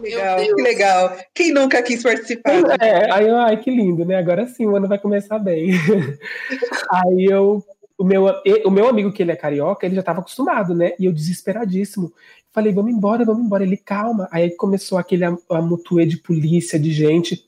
[0.00, 0.54] legal, Deus.
[0.54, 1.16] que legal.
[1.34, 2.52] Quem nunca quis participar?
[2.80, 4.16] É, aí eu, ai, que lindo, né?
[4.16, 5.70] Agora sim, o ano vai começar bem.
[6.90, 7.64] aí eu,
[7.98, 8.26] o meu,
[8.64, 10.92] o meu amigo, que ele é carioca, ele já estava acostumado, né?
[10.98, 12.12] E eu desesperadíssimo.
[12.52, 13.62] Falei, vamos embora, vamos embora.
[13.64, 14.28] Ele, calma.
[14.30, 17.44] Aí começou aquele am- amutuê de polícia, de gente.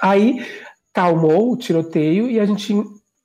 [0.00, 0.44] Aí
[0.92, 2.74] calmou o tiroteio e a gente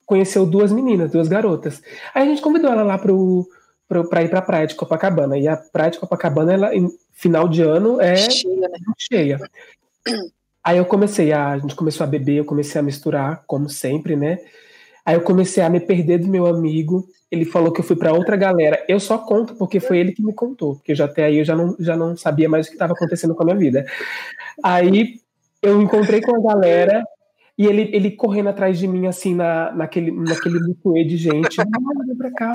[0.06, 1.82] conheceu duas meninas, duas garotas.
[2.16, 3.48] Aí a gente convidou ela lá pro,
[3.90, 5.38] pro, pra ir pra praia de Copacabana.
[5.38, 8.78] E a praia de Copacabana, ela, em final de ano, é Cheia, né?
[8.98, 9.40] cheia.
[10.64, 14.16] Aí eu comecei a, a gente começou a beber, eu comecei a misturar, como sempre,
[14.16, 14.40] né?
[15.06, 17.08] Aí eu comecei a me perder do meu amigo.
[17.32, 18.84] Ele falou que eu fui para outra galera.
[18.88, 21.56] Eu só conto porque foi ele que me contou, porque já até aí eu já
[21.56, 23.86] não, já não sabia mais o que estava acontecendo com a minha vida.
[24.62, 25.20] Aí
[25.62, 27.04] eu encontrei com a galera
[27.58, 31.58] e ele, ele correndo atrás de mim, assim, na, naquele, naquele butuê de gente.
[31.58, 32.54] Não, vem pra cá.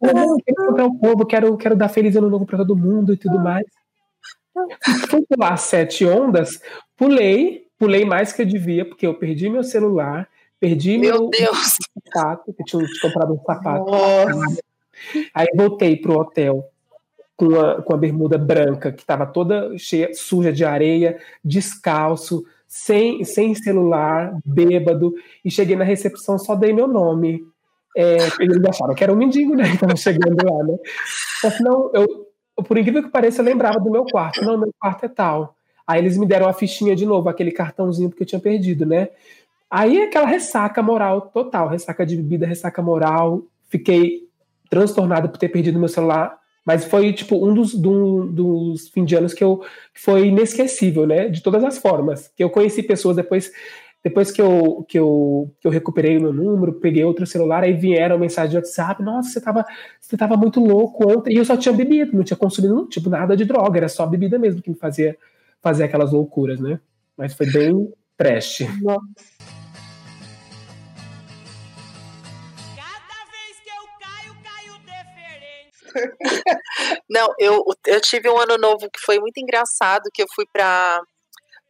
[0.00, 3.38] Quero encontrar o povo, quero, quero dar feliz ano novo para todo mundo e tudo
[3.38, 3.66] mais.
[5.08, 6.60] Fui pular sete ondas,
[6.96, 11.78] pulei, pulei mais que eu devia, porque eu perdi meu celular, perdi Meu meu Deus.
[12.12, 13.90] sapato, que eu tinha comprado um sapato.
[13.90, 14.60] Nossa,
[15.34, 16.64] Aí voltei pro hotel
[17.36, 23.24] com a, com a bermuda branca, que estava toda cheia, suja de areia, descalço, sem,
[23.24, 27.42] sem celular, bêbado, e cheguei na recepção, só dei meu nome.
[27.96, 29.64] É, eles acharam que era um mendigo, né?
[29.78, 30.76] Tava chegando lá, né?
[31.40, 32.26] Que não, eu,
[32.62, 34.44] por incrível que pareça, eu lembrava do meu quarto.
[34.44, 35.56] Não, meu quarto é tal.
[35.86, 39.08] Aí eles me deram a fichinha de novo, aquele cartãozinho que eu tinha perdido, né?
[39.70, 43.42] Aí é aquela ressaca moral total, ressaca de bebida, ressaca moral.
[43.68, 44.28] Fiquei
[44.68, 49.16] transtornado por ter perdido meu celular, mas foi tipo um dos, do, dos fim de
[49.16, 49.58] anos que eu
[49.92, 51.28] que foi inesquecível, né?
[51.28, 52.30] De todas as formas.
[52.36, 53.50] Que eu conheci pessoas depois
[54.02, 57.74] depois que eu, que eu, que eu recuperei o meu número, peguei outro celular, aí
[57.74, 59.64] vieram mensagem de WhatsApp, nossa, você tava,
[60.00, 63.36] você tava muito louco ontem, e eu só tinha bebido, não tinha consumido tipo, nada
[63.36, 65.16] de droga, era só bebida mesmo que me fazia
[65.62, 66.80] fazer aquelas loucuras, né?
[67.16, 68.60] Mas foi bem trash.
[68.82, 69.00] Nossa.
[77.10, 81.02] Não, eu, eu tive um ano novo que foi muito engraçado, que eu fui para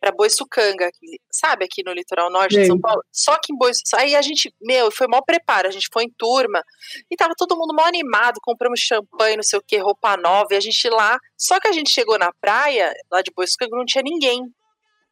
[0.01, 0.91] para Boiçucanga,
[1.31, 2.63] sabe, aqui no litoral norte Sim.
[2.63, 3.03] de São Paulo.
[3.13, 6.11] Só que em Boiçucanga, aí a gente, meu, foi mal preparo, a gente foi em
[6.17, 6.65] turma
[7.11, 10.57] e tava todo mundo mal animado, compramos champanhe, não sei o que, roupa nova, e
[10.57, 14.03] a gente lá, só que a gente chegou na praia, lá de Boiçucanga, não tinha
[14.03, 14.43] ninguém.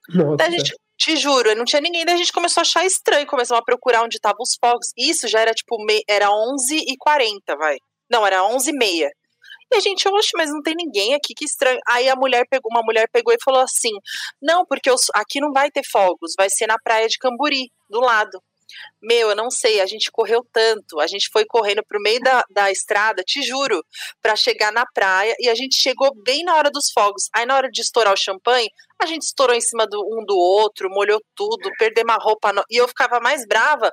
[0.09, 0.45] Nossa.
[0.45, 3.61] a gente, te juro, não tinha ninguém, daí a gente começou a achar estranho, começamos
[3.61, 5.77] a procurar onde estavam os fogos, isso já era tipo,
[6.09, 7.77] era 11h40, vai.
[8.11, 9.11] Não, era 11h30.
[9.73, 11.79] E a gente, oxe, mas não tem ninguém aqui, que estranho.
[11.87, 13.93] Aí a mulher pegou, uma mulher pegou e falou assim:
[14.41, 18.01] não, porque os, aqui não vai ter fogos, vai ser na praia de Camburi, do
[18.01, 18.41] lado.
[19.01, 22.45] Meu, eu não sei, a gente correu tanto, a gente foi correndo pro meio da,
[22.51, 23.85] da estrada, te juro,
[24.21, 27.29] para chegar na praia, e a gente chegou bem na hora dos fogos.
[27.35, 28.69] Aí na hora de estourar o champanhe,
[29.01, 32.53] a gente estourou em cima do um do outro, molhou tudo, perdemos a roupa.
[32.53, 32.65] No...
[32.69, 33.91] E eu ficava mais brava,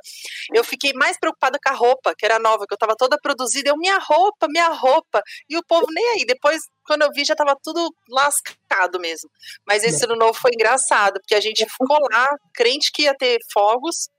[0.54, 3.70] eu fiquei mais preocupada com a roupa, que era nova, que eu tava toda produzida.
[3.70, 5.22] Eu, minha roupa, minha roupa.
[5.48, 6.26] E o povo nem aí.
[6.26, 9.30] Depois, quando eu vi, já tava tudo lascado mesmo.
[9.66, 13.38] Mas esse ano novo foi engraçado, porque a gente ficou lá, crente que ia ter
[13.54, 14.10] fogos,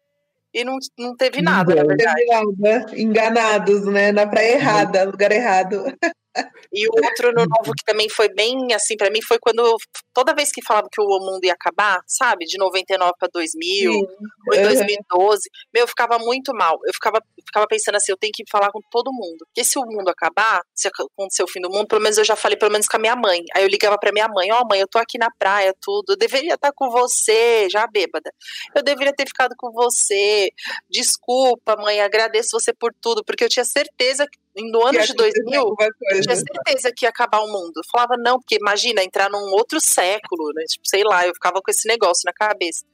[0.57, 2.25] e não, não teve nada, não, na verdade.
[2.27, 2.87] Nada.
[2.99, 4.11] Enganados, né?
[4.11, 5.85] Na praia errada, lugar errado.
[6.73, 9.77] E o outro ano novo que também foi bem assim para mim foi quando
[10.13, 14.07] toda vez que falava que o mundo ia acabar, sabe, de 99 para 2000, Sim.
[14.49, 16.79] ou em 2012, meu, eu ficava muito mal.
[16.85, 19.47] Eu ficava ficava pensando assim, eu tenho que falar com todo mundo.
[19.47, 22.37] Porque se o mundo acabar, se acontecer o fim do mundo, pelo menos eu já
[22.37, 23.43] falei pelo menos com a minha mãe.
[23.55, 26.13] Aí eu ligava para minha mãe, ó, oh, mãe, eu tô aqui na praia, tudo.
[26.13, 28.31] Eu deveria estar com você, já bêbada.
[28.75, 30.51] Eu deveria ter ficado com você.
[30.91, 35.75] Desculpa, mãe, agradeço você por tudo, porque eu tinha certeza que no ano de 2000,
[36.11, 37.73] eu tinha certeza que ia acabar o mundo.
[37.77, 40.65] Eu falava, não, porque imagina entrar num outro século, né?
[40.65, 42.85] Tipo, sei lá, eu ficava com esse negócio na cabeça.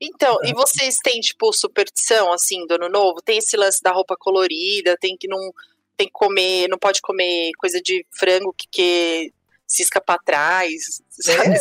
[0.00, 3.20] Então, e vocês têm, tipo, superstição, assim, do ano novo?
[3.20, 5.52] Tem esse lance da roupa colorida, tem que não
[5.96, 9.32] tem que comer, não pode comer coisa de frango que, que
[9.66, 11.56] cisca pra trás, sabe?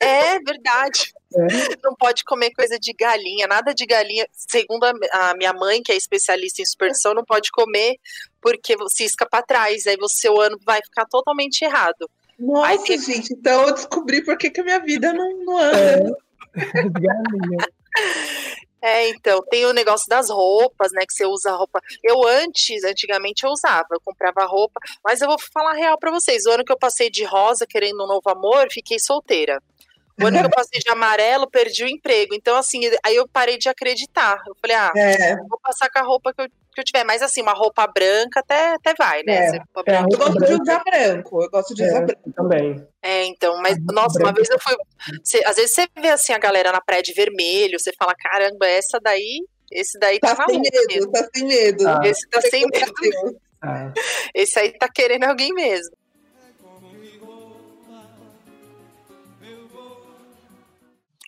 [0.00, 1.14] É, é verdade.
[1.34, 1.76] É.
[1.82, 4.26] Não pode comer coisa de galinha, nada de galinha.
[4.32, 7.96] Segundo a, minha mãe, que é especialista em superstição, não pode comer
[8.40, 9.86] porque cisca para trás.
[9.86, 12.08] Aí o seu ano vai ficar totalmente errado.
[12.38, 16.16] Nossa, Aí, gente, então eu descobri por que, que a minha vida não, não anda.
[16.54, 16.88] É.
[16.88, 17.66] galinha.
[18.82, 21.04] É, então, tem o negócio das roupas, né?
[21.04, 21.80] Que você usa roupa.
[22.04, 26.44] Eu antes, antigamente eu usava, eu comprava roupa, mas eu vou falar real para vocês.
[26.46, 29.60] O ano que eu passei de rosa, querendo um novo amor, fiquei solteira.
[30.20, 32.34] O ano que eu passei de amarelo, perdi o emprego.
[32.34, 34.42] Então, assim, aí eu parei de acreditar.
[34.46, 35.36] Eu falei, ah, é.
[35.36, 37.04] vou passar com a roupa que eu, que eu tiver.
[37.04, 39.34] Mas, assim, uma roupa branca até, até vai, né?
[39.34, 39.56] É.
[39.86, 40.46] É, eu gosto branca.
[40.46, 41.42] de usar branco.
[41.42, 42.32] Eu gosto de usar é, branco.
[42.34, 42.88] Também.
[43.02, 44.74] É, então, mas, nossa, uma vez eu fui.
[45.22, 48.66] Você, às vezes você vê, assim, a galera na praia de vermelho, você fala, caramba,
[48.66, 49.44] essa daí.
[49.70, 51.12] Esse daí tá, tá sem medo, mesmo.
[51.12, 51.88] tá sem medo.
[51.88, 52.00] Ah.
[52.04, 53.40] Esse tá sem medo.
[53.60, 53.92] Ah.
[54.34, 55.90] Esse aí tá querendo alguém mesmo.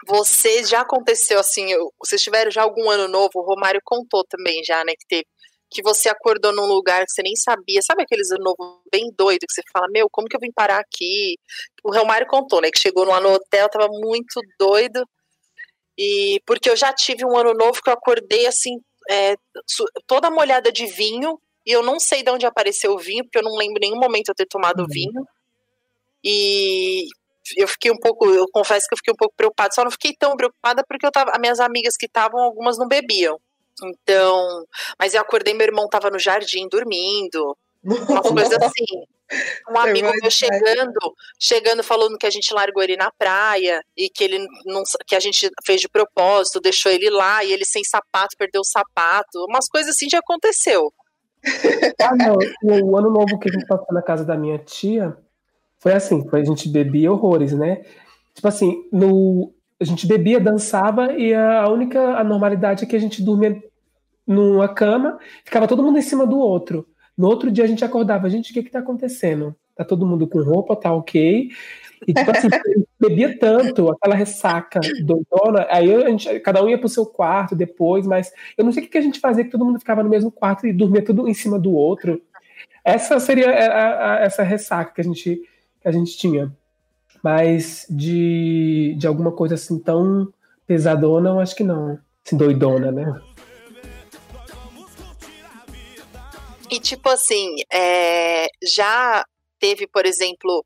[0.09, 1.67] Vocês já aconteceu assim,
[1.99, 5.27] vocês tiveram já algum ano novo, o Romário contou também já, né, que teve
[5.71, 9.41] que você acordou num lugar que você nem sabia, sabe aqueles ano novo bem doido
[9.47, 11.37] que você fala, meu, como que eu vim parar aqui?
[11.85, 15.05] O Romário contou, né, que chegou lá no hotel, tava muito doido,
[15.97, 19.37] e porque eu já tive um ano novo que eu acordei assim, é,
[20.07, 23.43] toda molhada de vinho, e eu não sei de onde apareceu o vinho, porque eu
[23.43, 24.89] não lembro em nenhum momento eu ter tomado uhum.
[24.91, 25.29] vinho,
[26.25, 27.09] e
[27.57, 30.15] eu fiquei um pouco, eu confesso que eu fiquei um pouco preocupada, só não fiquei
[30.19, 33.39] tão preocupada porque eu tava, as minhas amigas que estavam, algumas não bebiam.
[33.83, 34.67] Então,
[34.99, 38.85] mas eu acordei, meu irmão tava no jardim dormindo, umas coisas assim.
[39.71, 44.25] Um amigo meu chegando, chegando falando que a gente largou ele na praia e que
[44.25, 48.37] ele não, que a gente fez de propósito, deixou ele lá e ele sem sapato
[48.39, 50.93] perdeu o sapato, umas coisas assim já aconteceu.
[52.01, 52.37] Ah, não.
[52.85, 55.17] O ano novo que a gente passou na casa da minha tia,
[55.79, 57.83] foi assim, foi, a gente bebia horrores, né?
[58.35, 63.23] Tipo assim, no, a gente bebia, dançava e a única anormalidade é que a gente
[63.23, 63.63] dormia
[64.27, 66.87] numa cama, ficava todo mundo em cima do outro.
[67.17, 69.57] No outro dia a gente acordava, gente, o que que tá acontecendo?
[69.75, 71.49] Tá todo mundo com roupa, tá ok.
[72.07, 72.49] E tipo assim,
[73.01, 78.07] bebia tanto, aquela ressaca doidona, aí a gente, cada um ia pro seu quarto depois,
[78.07, 80.11] mas eu não sei o que, que a gente fazia, que todo mundo ficava no
[80.11, 82.21] mesmo quarto e dormia tudo em cima do outro.
[82.85, 85.41] Essa seria a, a, essa ressaca que a gente,
[85.81, 86.53] que a gente tinha.
[87.23, 90.33] Mas de, de alguma coisa assim tão
[90.67, 91.99] pesadona, eu acho que não.
[92.25, 93.21] Assim, doidona, né?
[96.71, 99.25] E tipo assim, é, já
[99.59, 100.65] teve, por exemplo,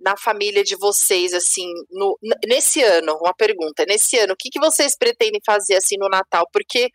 [0.00, 4.58] na família de vocês, assim, no, nesse ano, uma pergunta, nesse ano, o que, que
[4.58, 6.48] vocês pretendem fazer, assim, no Natal?
[6.52, 6.90] Porque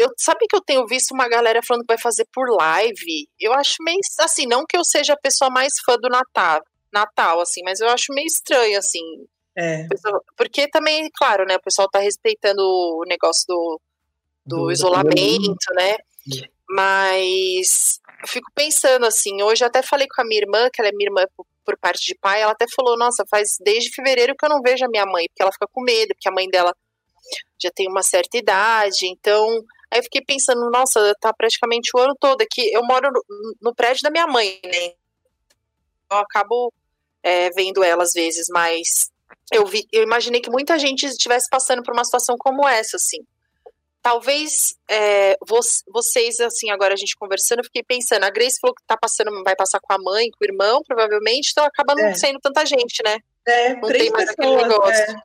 [0.00, 3.28] eu sabe que eu tenho visto uma galera falando que vai fazer por live.
[3.38, 7.38] Eu acho meio assim, não que eu seja a pessoa mais fã do Natal, Natal
[7.38, 9.02] assim, mas eu acho meio estranho assim.
[9.54, 9.86] É.
[10.38, 13.80] Porque também, claro, né, o pessoal tá respeitando o negócio do,
[14.46, 15.98] do, do isolamento, né?
[16.66, 20.88] Mas eu fico pensando assim, hoje eu até falei com a minha irmã, que ela
[20.88, 24.34] é minha irmã por, por, parte de pai, ela até falou, nossa, faz desde fevereiro
[24.34, 26.48] que eu não vejo a minha mãe, porque ela fica com medo, porque a mãe
[26.48, 26.74] dela
[27.62, 32.14] já tem uma certa idade, então aí eu fiquei pensando, nossa, tá praticamente o ano
[32.18, 33.22] todo aqui, eu moro no,
[33.60, 34.92] no prédio da minha mãe, né,
[36.10, 36.72] eu acabo
[37.22, 39.10] é, vendo ela às vezes, mas
[39.52, 43.18] eu vi, eu imaginei que muita gente estivesse passando por uma situação como essa, assim,
[44.02, 45.36] talvez é,
[45.88, 49.30] vocês, assim, agora a gente conversando, eu fiquei pensando, a Grace falou que tá passando,
[49.44, 52.14] vai passar com a mãe, com o irmão, provavelmente, então acaba não é.
[52.14, 53.18] sendo tanta gente, né?
[53.46, 55.22] É, não três tem mais pessoas, aquele negócio.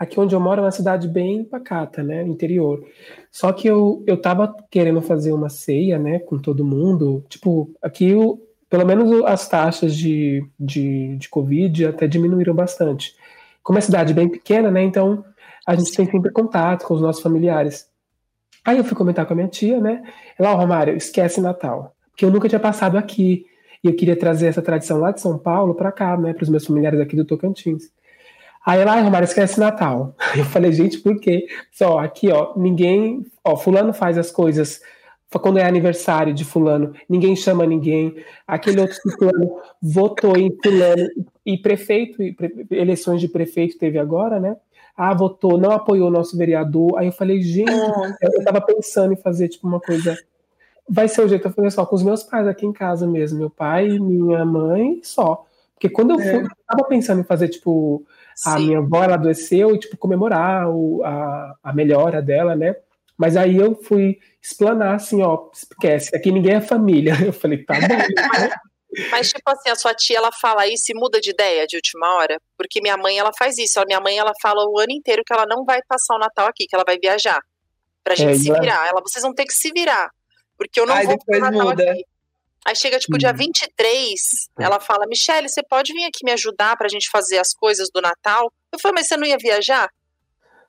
[0.00, 2.82] Aqui onde eu moro é uma cidade bem pacata, né, interior.
[3.30, 7.22] Só que eu, eu tava querendo fazer uma ceia, né, com todo mundo.
[7.28, 13.14] Tipo, aqui o, pelo menos as taxas de, de, de Covid até diminuíram bastante.
[13.62, 15.22] Como é cidade bem pequena, né, então
[15.66, 17.86] a gente tem sempre contato com os nossos familiares.
[18.64, 20.02] Aí eu fui comentar com a minha tia, né?
[20.38, 21.94] Ela, ó, oh, Romário, esquece Natal.
[22.10, 23.44] Porque eu nunca tinha passado aqui.
[23.84, 26.32] E eu queria trazer essa tradição lá de São Paulo para cá, né?
[26.32, 27.90] Para os meus familiares aqui do Tocantins.
[28.64, 30.14] Aí ela, ah, Romário, esquece Natal.
[30.36, 31.46] Eu falei, gente, por quê?
[31.72, 33.24] Só, aqui, ó, ninguém.
[33.44, 34.80] Ó, Fulano faz as coisas
[35.40, 38.16] quando é aniversário de fulano, ninguém chama ninguém.
[38.44, 41.08] Aquele outro fulano votou em fulano
[41.46, 42.20] e prefeito,
[42.68, 44.56] eleições de prefeito teve agora, né?
[45.02, 46.98] ah, votou, não apoiou o nosso vereador.
[46.98, 47.72] Aí eu falei, gente,
[48.20, 50.14] eu estava pensando em fazer tipo uma coisa.
[50.86, 53.38] Vai ser o jeito eu falei só com os meus pais aqui em casa mesmo,
[53.38, 55.46] meu pai, minha mãe, só.
[55.72, 56.30] Porque quando eu é.
[56.30, 58.04] fui, eu tava pensando em fazer, tipo,
[58.46, 62.74] a minha avó ela adoeceu e, tipo, comemorar o, a, a melhora dela, né?
[63.16, 67.12] Mas aí eu fui explanar assim, ó, esquece, aqui ninguém é família.
[67.22, 67.80] Eu falei, tá bom.
[69.10, 72.16] Mas, tipo assim, a sua tia, ela fala isso e muda de ideia de última
[72.16, 72.40] hora?
[72.56, 73.78] Porque minha mãe, ela faz isso.
[73.78, 76.46] A minha mãe, ela fala o ano inteiro que ela não vai passar o Natal
[76.48, 77.40] aqui, que ela vai viajar.
[78.02, 78.88] Pra gente é, se virar.
[78.88, 80.10] Ela, vocês vão ter que se virar.
[80.56, 81.90] Porque eu não Ai, vou passar o Natal muda.
[81.90, 82.04] aqui.
[82.66, 84.20] Aí chega, tipo, dia 23,
[84.58, 84.62] hum.
[84.62, 88.00] ela fala, Michelle, você pode vir aqui me ajudar pra gente fazer as coisas do
[88.00, 88.52] Natal?
[88.72, 89.88] Eu falei, mas você não ia viajar?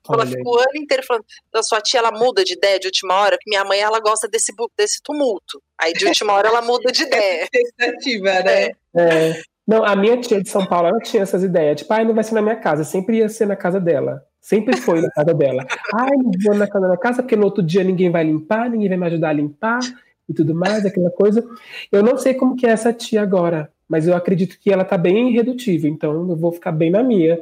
[0.09, 1.23] Ela fica o ano inteiro falando
[1.53, 4.27] da sua tia, ela muda de ideia de última hora, que minha mãe ela gosta
[4.27, 5.61] desse, desse tumulto.
[5.79, 7.47] Aí de última hora ela muda de ideia.
[7.53, 8.63] Expectativa, né?
[8.63, 8.73] É.
[8.95, 9.41] é.
[9.67, 11.77] Não, a minha tia de São Paulo, ela tinha essas ideias.
[11.77, 12.83] Tipo, ai, não vai ser na minha casa.
[12.83, 14.25] Sempre ia ser na casa dela.
[14.41, 15.65] Sempre foi na casa dela.
[15.93, 18.89] Ai, não vou na casa da casa, porque no outro dia ninguém vai limpar, ninguém
[18.89, 19.79] vai me ajudar a limpar
[20.27, 21.43] e tudo mais, aquela coisa.
[21.91, 24.97] Eu não sei como que é essa tia agora mas eu acredito que ela está
[24.97, 27.37] bem irredutível, então eu vou ficar bem na minha.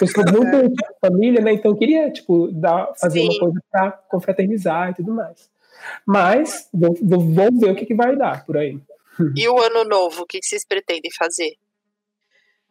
[0.00, 1.52] Eu sou muito família, né?
[1.52, 3.28] Então eu queria, tipo, dar, fazer Sim.
[3.28, 5.50] uma coisa para confraternizar e tudo mais.
[6.06, 8.80] Mas vou, vou, vou ver o que, que, vai dar por aí.
[9.36, 11.52] E o ano novo, o que, que vocês pretendem fazer?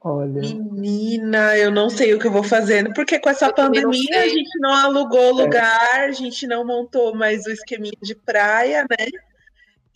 [0.02, 0.41] Olha.
[0.41, 4.28] Menina, eu não sei o que eu vou fazer, porque com essa eu pandemia a
[4.28, 6.06] gente não alugou lugar, é.
[6.06, 9.06] a gente não montou mais o esqueminha de praia, né?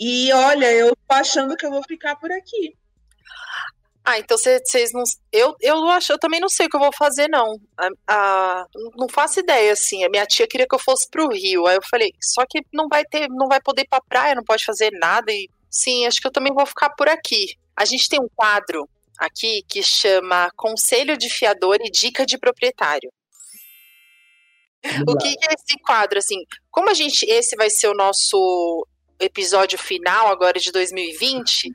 [0.05, 2.75] E olha, eu tô achando que eu vou ficar por aqui.
[4.03, 5.01] Ah, então vocês não.
[5.31, 7.57] Eu, eu acho, eu também não sei o que eu vou fazer, não.
[7.77, 8.65] A, a,
[8.97, 10.03] não faço ideia, assim.
[10.03, 11.65] A minha tia queria que eu fosse pro Rio.
[11.67, 14.43] Aí eu falei, só que não vai ter, não vai poder ir pra praia, não
[14.43, 15.31] pode fazer nada.
[15.31, 17.55] E sim, acho que eu também vou ficar por aqui.
[17.77, 18.85] A gente tem um quadro
[19.17, 23.09] aqui que chama Conselho de Fiador e Dica de Proprietário.
[25.07, 26.43] O que, que é esse quadro, assim?
[26.69, 27.25] Como a gente.
[27.25, 28.85] Esse vai ser o nosso
[29.19, 31.71] episódio final agora de 2020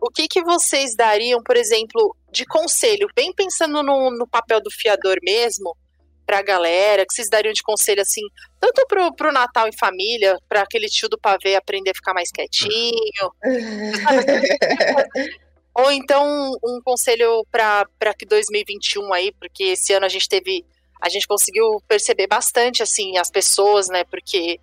[0.00, 4.70] o que, que vocês dariam, por exemplo, de conselho, bem pensando no, no papel do
[4.70, 5.76] fiador mesmo,
[6.24, 8.22] para a galera, que vocês dariam de conselho assim,
[8.58, 12.30] tanto pro, pro Natal em família, para aquele tio do pavê aprender a ficar mais
[12.30, 13.32] quietinho.
[15.74, 20.64] Ou então um conselho para que 2021 aí, porque esse ano a gente teve,
[21.00, 24.04] a gente conseguiu perceber bastante assim as pessoas, né?
[24.04, 24.60] Porque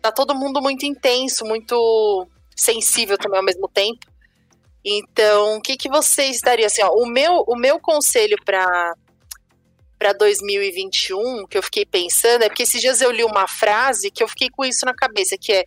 [0.00, 2.26] tá todo mundo muito intenso, muito
[2.56, 4.06] sensível também ao mesmo tempo.
[4.84, 8.94] Então, o que, que vocês dariam assim, ó, o meu o meu conselho para
[9.98, 14.22] para 2021 que eu fiquei pensando é porque esses dias eu li uma frase que
[14.22, 15.64] eu fiquei com isso na cabeça, que é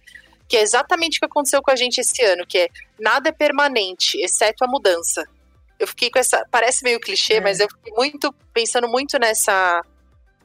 [0.47, 2.67] que é exatamente o que aconteceu com a gente esse ano, que é
[2.99, 5.27] nada é permanente, exceto a mudança.
[5.79, 7.41] Eu fiquei com essa, parece meio clichê, é.
[7.41, 9.81] mas eu fiquei muito pensando muito nessa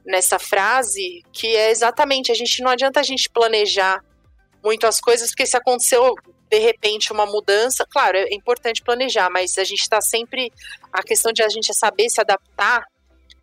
[0.09, 4.03] nessa frase, que é exatamente, a gente não adianta a gente planejar
[4.65, 6.15] muito as coisas, porque se aconteceu
[6.51, 10.51] de repente uma mudança, claro, é importante planejar, mas a gente está sempre
[10.91, 12.83] a questão de a gente saber se adaptar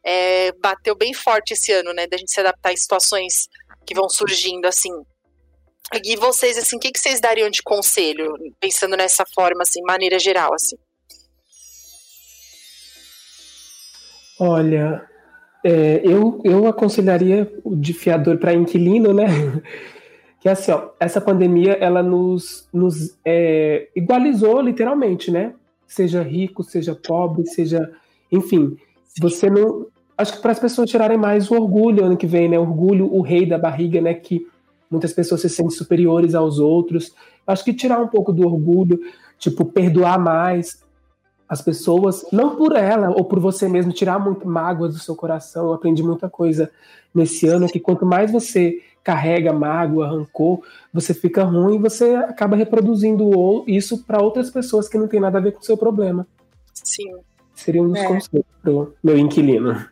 [0.04, 2.06] é, bateu bem forte esse ano, né?
[2.06, 3.48] Da gente se adaptar em situações
[3.86, 4.92] que vão surgindo assim.
[6.04, 10.18] E vocês, assim, o que, que vocês dariam de conselho, pensando nessa forma, assim, maneira
[10.18, 10.76] geral, assim?
[14.40, 15.08] Olha,
[15.68, 19.26] é, eu, eu aconselharia o de fiador para inquilino, né?
[20.40, 25.56] Que assim, ó, essa pandemia ela nos, nos é, igualizou literalmente, né?
[25.88, 27.92] Seja rico, seja pobre, seja.
[28.32, 28.78] Enfim,
[29.20, 29.88] você não.
[30.16, 32.60] Acho que para as pessoas tirarem mais o orgulho ano que vem, né?
[32.60, 34.14] Orgulho, o rei da barriga, né?
[34.14, 34.46] Que
[34.88, 37.12] muitas pessoas se sentem superiores aos outros.
[37.48, 39.00] Acho que tirar um pouco do orgulho,
[39.40, 40.80] tipo, perdoar mais,
[41.48, 45.68] as pessoas, não por ela ou por você mesmo, tirar muito mágoas do seu coração.
[45.68, 46.72] Eu aprendi muita coisa
[47.14, 52.56] nesse ano, que quanto mais você carrega mágoa, rancor, você fica ruim e você acaba
[52.56, 56.28] reproduzindo isso para outras pessoas que não tem nada a ver com o seu problema.
[56.74, 57.14] Sim.
[57.54, 58.08] Seria um dos é.
[58.08, 59.86] conselhos pro meu inquilino.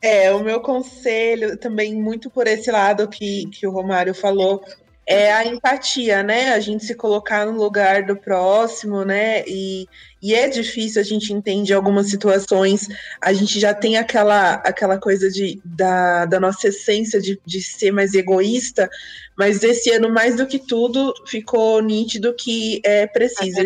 [0.00, 4.62] É, o meu conselho também muito por esse lado que, que o Romário falou,
[5.06, 6.52] é a empatia, né?
[6.52, 9.44] A gente se colocar no lugar do próximo, né?
[9.46, 9.86] E,
[10.22, 12.88] e é difícil, a gente entende algumas situações,
[13.20, 17.92] a gente já tem aquela, aquela coisa de, da, da nossa essência de, de ser
[17.92, 18.88] mais egoísta,
[19.36, 23.60] mas esse ano, mais do que tudo, ficou nítido que é preciso.
[23.60, 23.64] É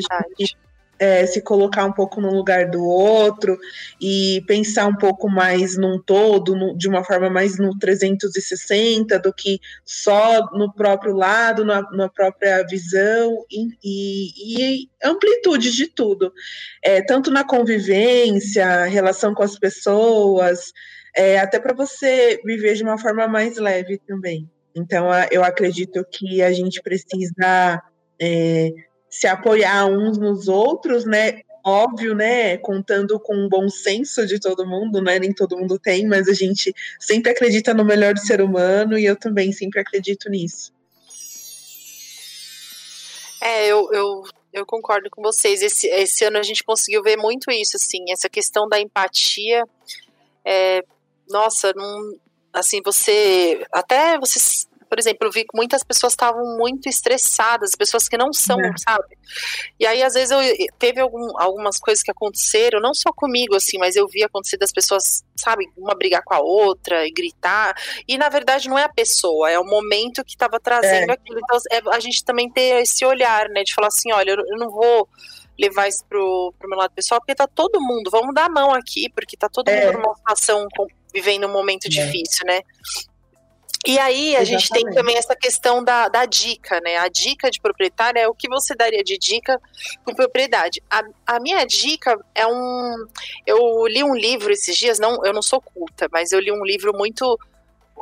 [0.98, 3.58] é, se colocar um pouco no lugar do outro
[4.00, 9.32] e pensar um pouco mais num todo, no, de uma forma mais no 360 do
[9.32, 16.32] que só no próprio lado, na, na própria visão e, e, e, amplitude de tudo,
[16.82, 20.72] é, tanto na convivência, relação com as pessoas,
[21.14, 24.48] é, até para você viver de uma forma mais leve também.
[24.74, 27.82] Então, eu acredito que a gente precisa
[28.20, 28.70] é,
[29.10, 31.40] se apoiar uns nos outros, né?
[31.64, 32.56] Óbvio, né?
[32.58, 35.18] Contando com o bom senso de todo mundo, né?
[35.18, 39.04] Nem todo mundo tem, mas a gente sempre acredita no melhor do ser humano e
[39.04, 40.72] eu também sempre acredito nisso.
[43.40, 45.62] É, eu, eu, eu concordo com vocês.
[45.62, 49.64] Esse, esse ano a gente conseguiu ver muito isso, assim, essa questão da empatia.
[50.44, 50.82] É,
[51.28, 52.18] nossa, não,
[52.52, 54.38] assim, você até você
[54.88, 58.72] por exemplo, eu vi que muitas pessoas estavam muito estressadas, pessoas que não são, é.
[58.78, 59.18] sabe?
[59.78, 60.40] E aí, às vezes, eu
[60.78, 64.72] teve algum, algumas coisas que aconteceram, não só comigo, assim, mas eu vi acontecer das
[64.72, 67.74] pessoas, sabe, uma brigar com a outra e gritar.
[68.06, 71.14] E na verdade não é a pessoa, é o momento que estava trazendo é.
[71.14, 71.38] aquilo.
[71.38, 74.58] Então, é, a gente também ter esse olhar, né, de falar assim: olha, eu, eu
[74.58, 75.08] não vou
[75.58, 78.72] levar isso pro, pro meu lado pessoal, porque tá todo mundo, vamos dar a mão
[78.72, 79.86] aqui, porque tá todo é.
[79.86, 80.66] mundo numa situação
[81.12, 81.88] vivendo um momento é.
[81.88, 82.60] difícil, né?
[83.86, 84.46] E aí a Exatamente.
[84.46, 86.96] gente tem também essa questão da, da dica, né?
[86.96, 89.60] A dica de proprietário é o que você daria de dica
[90.04, 90.82] com propriedade.
[90.90, 93.06] A, a minha dica é um.
[93.46, 96.64] Eu li um livro esses dias, não, eu não sou culta, mas eu li um
[96.64, 97.38] livro muito.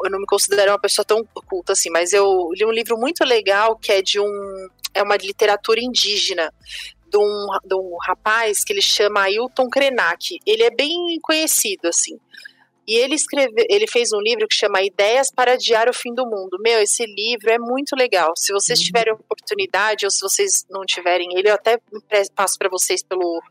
[0.04, 3.24] Eu não me considero uma pessoa tão culta assim, mas eu li um livro muito
[3.24, 4.68] legal que é de um.
[4.94, 6.50] É uma literatura indígena
[7.10, 10.38] de um, de um rapaz que ele chama Ailton Krenak.
[10.46, 12.18] Ele é bem conhecido, assim.
[12.86, 16.24] E ele escreveu, ele fez um livro que chama Ideias para Adiar o Fim do
[16.24, 16.56] Mundo.
[16.60, 18.32] Meu, esse livro é muito legal.
[18.36, 18.84] Se vocês uhum.
[18.84, 21.78] tiverem oportunidade ou se vocês não tiverem ele, eu até
[22.34, 23.42] passo para vocês pelo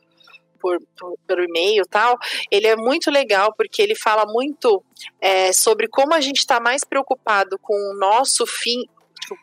[0.58, 2.18] por, por, pelo e-mail tal,
[2.50, 4.84] ele é muito legal porque ele fala muito
[5.22, 8.84] é, sobre como a gente está mais preocupado com o nosso fim,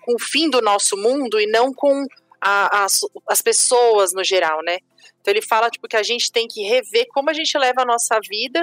[0.05, 2.07] com o fim do nosso mundo e não com
[2.40, 4.78] a, as, as pessoas no geral, né?
[5.20, 7.86] Então ele fala tipo que a gente tem que rever como a gente leva a
[7.86, 8.61] nossa vida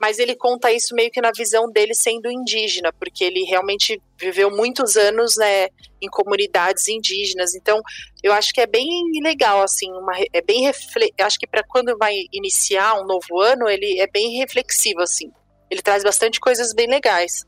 [0.00, 4.50] mas ele conta isso meio que na visão dele sendo indígena, porque ele realmente viveu
[4.50, 5.68] muitos anos né,
[6.00, 7.54] em comunidades indígenas.
[7.54, 7.82] Então,
[8.22, 8.88] eu acho que é bem
[9.22, 13.68] legal, assim, uma, é bem refle acho que para quando vai iniciar um novo ano,
[13.68, 15.30] ele é bem reflexivo, assim.
[15.70, 17.44] Ele traz bastante coisas bem legais.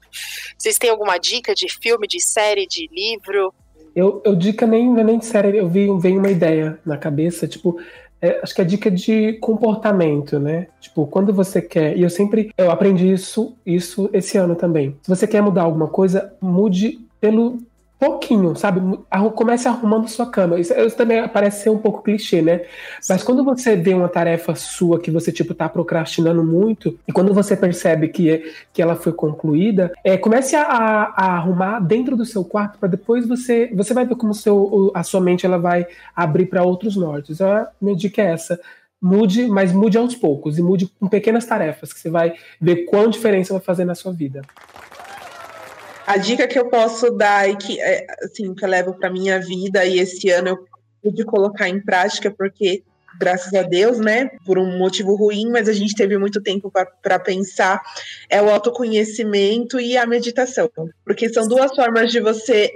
[0.56, 3.52] Vocês têm alguma dica de filme, de série, de livro?
[3.96, 7.78] Eu, eu dica nem, nem de série, eu vi, veio uma ideia na cabeça, tipo,
[8.22, 10.68] é, acho que é dica de comportamento, né?
[10.80, 14.96] Tipo, quando você quer, e eu sempre, eu aprendi isso, isso esse ano também.
[15.02, 17.58] Se você quer mudar alguma coisa, mude pelo
[18.02, 18.80] pouquinho, sabe?
[19.36, 20.58] Comece arrumando sua cama.
[20.58, 22.62] Isso, isso, também parece ser um pouco clichê, né?
[23.08, 27.32] Mas quando você vê uma tarefa sua que você, tipo, tá procrastinando muito, e quando
[27.32, 32.44] você percebe que, que ela foi concluída, é, comece a, a arrumar dentro do seu
[32.44, 33.70] quarto para depois você.
[33.72, 35.86] Você vai ver como seu, a sua mente ela vai
[36.16, 37.40] abrir para outros nortes.
[37.40, 38.58] A minha dica é essa.
[39.00, 43.08] Mude, mas mude aos poucos e mude com pequenas tarefas que você vai ver quão
[43.08, 44.42] diferença vai fazer na sua vida.
[46.06, 49.40] A dica que eu posso dar e que, é, assim, que eu levo para minha
[49.40, 50.66] vida e esse ano eu
[51.02, 52.82] pude colocar em prática, porque
[53.18, 56.72] graças a Deus, né, por um motivo ruim, mas a gente teve muito tempo
[57.02, 57.80] para pensar,
[58.28, 60.70] é o autoconhecimento e a meditação,
[61.04, 62.70] porque são duas formas de você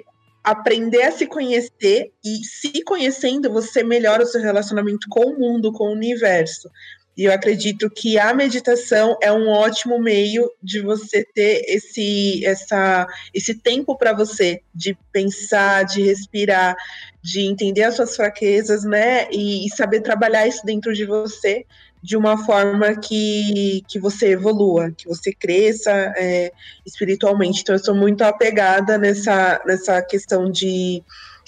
[0.44, 5.72] aprender a se conhecer e se conhecendo você melhora o seu relacionamento com o mundo,
[5.72, 6.70] com o universo.
[7.16, 13.06] E eu acredito que a meditação é um ótimo meio de você ter esse, essa,
[13.32, 16.76] esse tempo para você, de pensar, de respirar,
[17.22, 19.28] de entender as suas fraquezas, né?
[19.30, 21.64] E, e, saber trabalhar isso dentro de você
[22.02, 26.52] de uma forma que, que você evolua, que você cresça é,
[26.84, 27.62] espiritualmente.
[27.62, 31.02] Então, eu sou muito apegada nessa, nessa questão de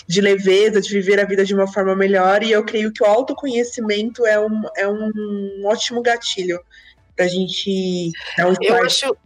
[0.08, 2.42] de leveza, de viver a vida de uma forma melhor.
[2.42, 6.58] E eu creio que o autoconhecimento é um, é um ótimo gatilho
[7.14, 9.16] para a gente dar um Eu acho.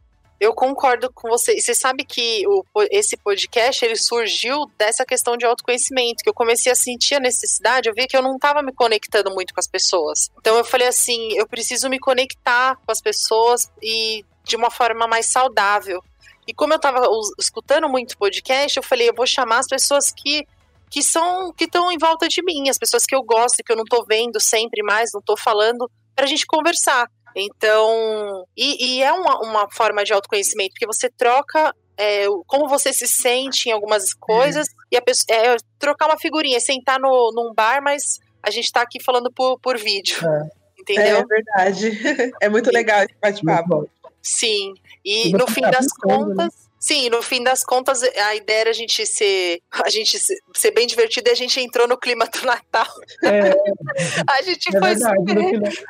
[0.41, 1.57] Eu concordo com você.
[1.57, 6.35] E você sabe que o, esse podcast ele surgiu dessa questão de autoconhecimento, que eu
[6.35, 9.61] comecei a sentir a necessidade, eu vi que eu não estava me conectando muito com
[9.61, 10.30] as pessoas.
[10.41, 15.07] Então eu falei assim, eu preciso me conectar com as pessoas e de uma forma
[15.07, 16.03] mais saudável.
[16.45, 17.07] E como eu estava
[17.39, 20.45] escutando muito podcast, eu falei, eu vou chamar as pessoas que
[20.93, 23.76] que são que estão em volta de mim, as pessoas que eu gosto que eu
[23.76, 27.09] não estou vendo sempre mais, não estou falando, para a gente conversar.
[27.34, 32.93] Então, e, e é uma, uma, forma de autoconhecimento, porque você troca é, como você
[32.93, 34.74] se sente em algumas coisas, uhum.
[34.93, 38.82] e a pessoa, é, trocar uma figurinha, sentar no, num bar, mas a gente está
[38.82, 40.18] aqui falando por, por vídeo.
[40.28, 40.51] É.
[40.78, 41.18] Entendeu?
[41.18, 42.32] É verdade.
[42.43, 43.88] É muito legal esse bate-papo.
[44.20, 44.74] Sim.
[45.03, 45.90] E no fim das né?
[46.03, 50.72] contas, Sim, no fim das contas, a ideia era a gente ser, a gente ser
[50.72, 52.89] bem divertido e a gente entrou no clima do Natal.
[53.22, 53.55] É,
[54.28, 55.85] a gente é foi verdade, super...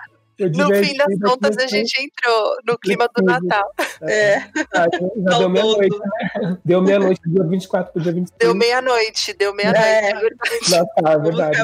[0.51, 3.71] No fim das contas, a gente entrou no clima do Natal.
[4.03, 4.39] É.
[4.75, 4.87] Ah,
[5.31, 6.59] já deu meia-noite, né?
[6.65, 8.39] Deu meia-noite, dia 24 pro dia 25.
[8.39, 9.87] Deu meia-noite, deu meia-noite.
[9.87, 10.71] É.
[10.71, 11.59] Natal, é verdade.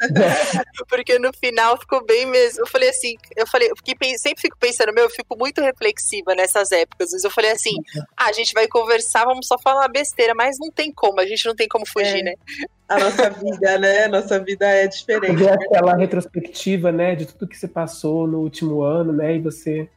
[0.88, 2.60] Porque no final ficou bem mesmo.
[2.60, 6.34] Eu falei assim, eu falei, eu fiquei, sempre fico pensando, meu, eu fico muito reflexiva
[6.34, 7.10] nessas épocas.
[7.12, 7.74] Mas eu falei assim,
[8.16, 11.46] ah, a gente vai conversar, vamos só falar besteira, mas não tem como, a gente
[11.46, 12.22] não tem como fugir, é.
[12.22, 12.34] né?
[12.88, 14.04] A nossa vida, né?
[14.04, 15.44] A nossa vida é diferente.
[15.44, 19.36] Fazer aquela retrospectiva, né, de tudo que você passou no último ano, né?
[19.36, 19.88] E você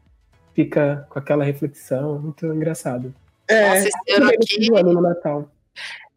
[0.54, 3.14] fica com aquela reflexão, muito engraçado.
[3.48, 3.70] É.
[3.70, 4.74] Nossa, esse ano aqui...
[4.76, 5.50] ano no Natal.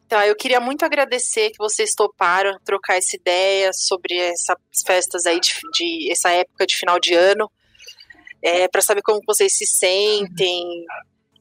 [0.05, 5.39] Então, eu queria muito agradecer que vocês toparam trocar essa ideia sobre essas festas aí
[5.39, 7.49] de, de essa época de final de ano,
[8.41, 10.85] é, para saber como vocês se sentem.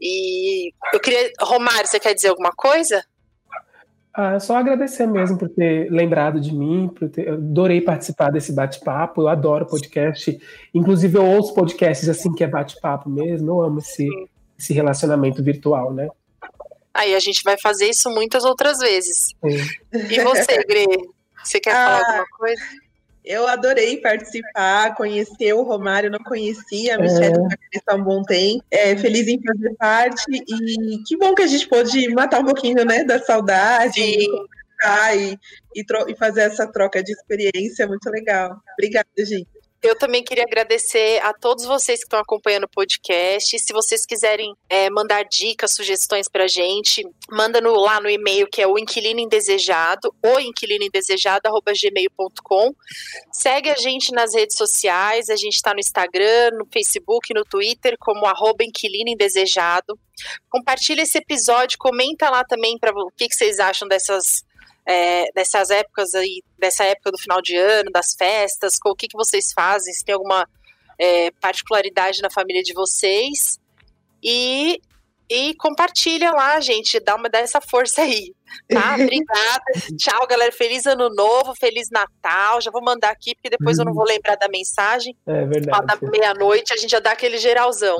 [0.01, 3.05] E eu queria, Romário, você quer dizer alguma coisa?
[4.17, 8.53] Ah, só agradecer mesmo por ter lembrado de mim, por ter, eu adorei participar desse
[8.53, 10.39] bate-papo, eu adoro podcast,
[10.73, 14.07] inclusive eu ouço podcasts assim que é bate-papo mesmo, eu amo esse,
[14.57, 16.09] esse relacionamento virtual, né?
[16.95, 19.35] Aí a gente vai fazer isso muitas outras vezes.
[19.45, 20.09] Sim.
[20.09, 20.87] E você, Gre?
[21.43, 22.63] Você quer ah, falar alguma coisa?
[23.25, 27.39] Eu adorei participar, conhecer o Romário, não conhecia a Michelle
[27.75, 27.81] é.
[27.87, 28.63] há um bom tempo.
[28.71, 32.85] É, feliz em fazer parte e que bom que a gente pôde matar um pouquinho
[32.85, 34.27] né, da saudade e,
[35.75, 38.61] e, e fazer essa troca de experiência, muito legal.
[38.75, 39.49] Obrigada, gente.
[39.85, 43.59] Eu também queria agradecer a todos vocês que estão acompanhando o podcast.
[43.59, 48.63] Se vocês quiserem é, mandar dicas, sugestões pra gente, manda no, lá no e-mail que
[48.63, 52.75] é o inquilino indesejado, ou inquilinoindesejado.gmail.com.
[53.31, 57.99] Segue a gente nas redes sociais, a gente está no Instagram, no Facebook, no Twitter,
[58.01, 59.99] como arroba inquilino indesejado.
[60.49, 64.47] Compartilha esse episódio, comenta lá também para o que, que vocês acham dessas
[64.87, 69.17] é, dessas épocas aí, dessa época do final de ano, das festas, o que, que
[69.17, 70.47] vocês fazem, se tem alguma
[70.99, 73.59] é, particularidade na família de vocês.
[74.23, 74.81] E,
[75.29, 78.35] e compartilha lá, gente, dá uma dessa força aí.
[78.69, 78.95] Tá?
[79.01, 79.65] Obrigada.
[79.99, 80.53] Tchau, galera.
[80.53, 82.61] Feliz ano novo, feliz Natal.
[82.61, 85.17] Já vou mandar aqui, porque depois eu não vou lembrar da mensagem.
[85.27, 85.87] É verdade.
[85.87, 87.97] Da meia-noite, a gente já dá aquele geralzão.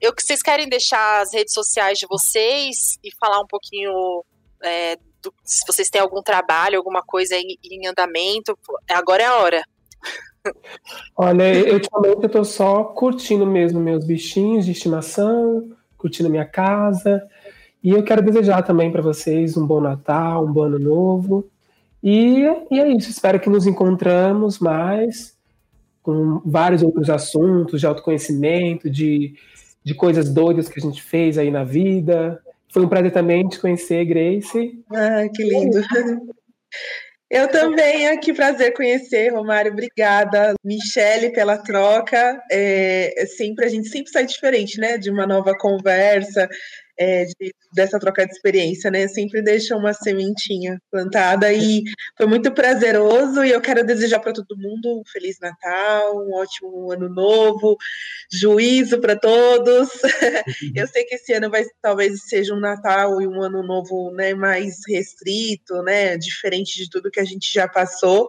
[0.00, 4.22] Eu que vocês querem deixar as redes sociais de vocês e falar um pouquinho
[4.64, 8.58] é, do, se vocês têm algum trabalho, alguma coisa em, em andamento,
[8.88, 9.64] agora é a hora.
[11.16, 17.26] Olha, eu ultimamente eu tô só curtindo mesmo meus bichinhos de estimação, curtindo minha casa.
[17.82, 21.48] E eu quero desejar também para vocês um bom Natal, um bom ano novo.
[22.02, 25.34] E, e é isso, espero que nos encontramos mais
[26.02, 29.34] com vários outros assuntos de autoconhecimento, de,
[29.82, 32.42] de coisas doidas que a gente fez aí na vida.
[32.74, 34.84] Foi um prazer também te conhecer, Grace.
[34.92, 35.78] Ah, que lindo.
[37.30, 40.54] Eu também, que prazer conhecer, Romário, obrigada.
[40.64, 42.42] Michele, pela troca.
[42.50, 44.98] É, sempre A gente sempre sai diferente, né?
[44.98, 46.48] De uma nova conversa,
[46.98, 49.08] é, de, dessa troca de experiência, né?
[49.08, 51.82] Sempre deixa uma sementinha plantada e
[52.16, 53.44] foi muito prazeroso.
[53.44, 57.76] E eu quero desejar para todo mundo um Feliz Natal, um ótimo ano novo,
[58.32, 59.88] juízo para todos.
[60.74, 64.34] eu sei que esse ano vai talvez seja um Natal e um ano novo né,
[64.34, 66.16] mais restrito, né?
[66.16, 68.28] Diferente de tudo que a gente já passou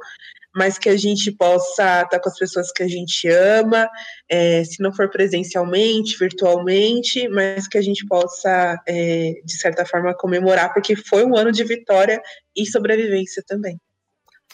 [0.55, 3.89] mas que a gente possa estar com as pessoas que a gente ama,
[4.29, 10.15] é, se não for presencialmente, virtualmente, mas que a gente possa, é, de certa forma,
[10.15, 12.21] comemorar, porque foi um ano de vitória
[12.55, 13.77] e sobrevivência também.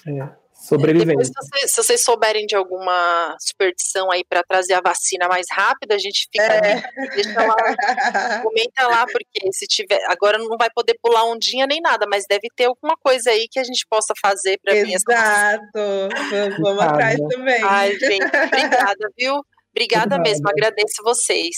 [0.08, 0.41] É.
[0.62, 1.08] Sobrevivência.
[1.08, 5.48] Depois, se vocês, se vocês souberem de alguma superstição aí para trazer a vacina mais
[5.52, 6.44] rápido, a gente fica.
[6.44, 6.82] É.
[7.16, 7.56] Deixa lá,
[8.44, 10.00] comenta lá, porque se tiver.
[10.08, 13.60] Agora não vai poder pular ondinha nem nada, mas deve ter alguma coisa aí que
[13.60, 15.64] a gente possa fazer para vir Exato.
[15.74, 17.64] Vamos, vamos atrás também.
[17.64, 19.34] Ai, gente, obrigada, viu?
[19.72, 20.20] Obrigada, obrigada.
[20.20, 21.56] mesmo, agradeço vocês.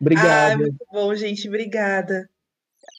[0.00, 0.54] Obrigada.
[0.54, 1.46] Ah, muito bom, gente.
[1.46, 2.28] Obrigada.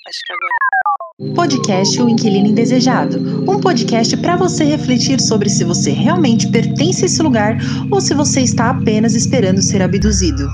[0.08, 1.36] Acho que agora.
[1.36, 3.20] Podcast O Inquilino Indesejado,
[3.51, 7.58] um podcast para você refletir sobre se você realmente pertence a esse lugar
[7.91, 10.47] ou se você está apenas esperando ser abduzido.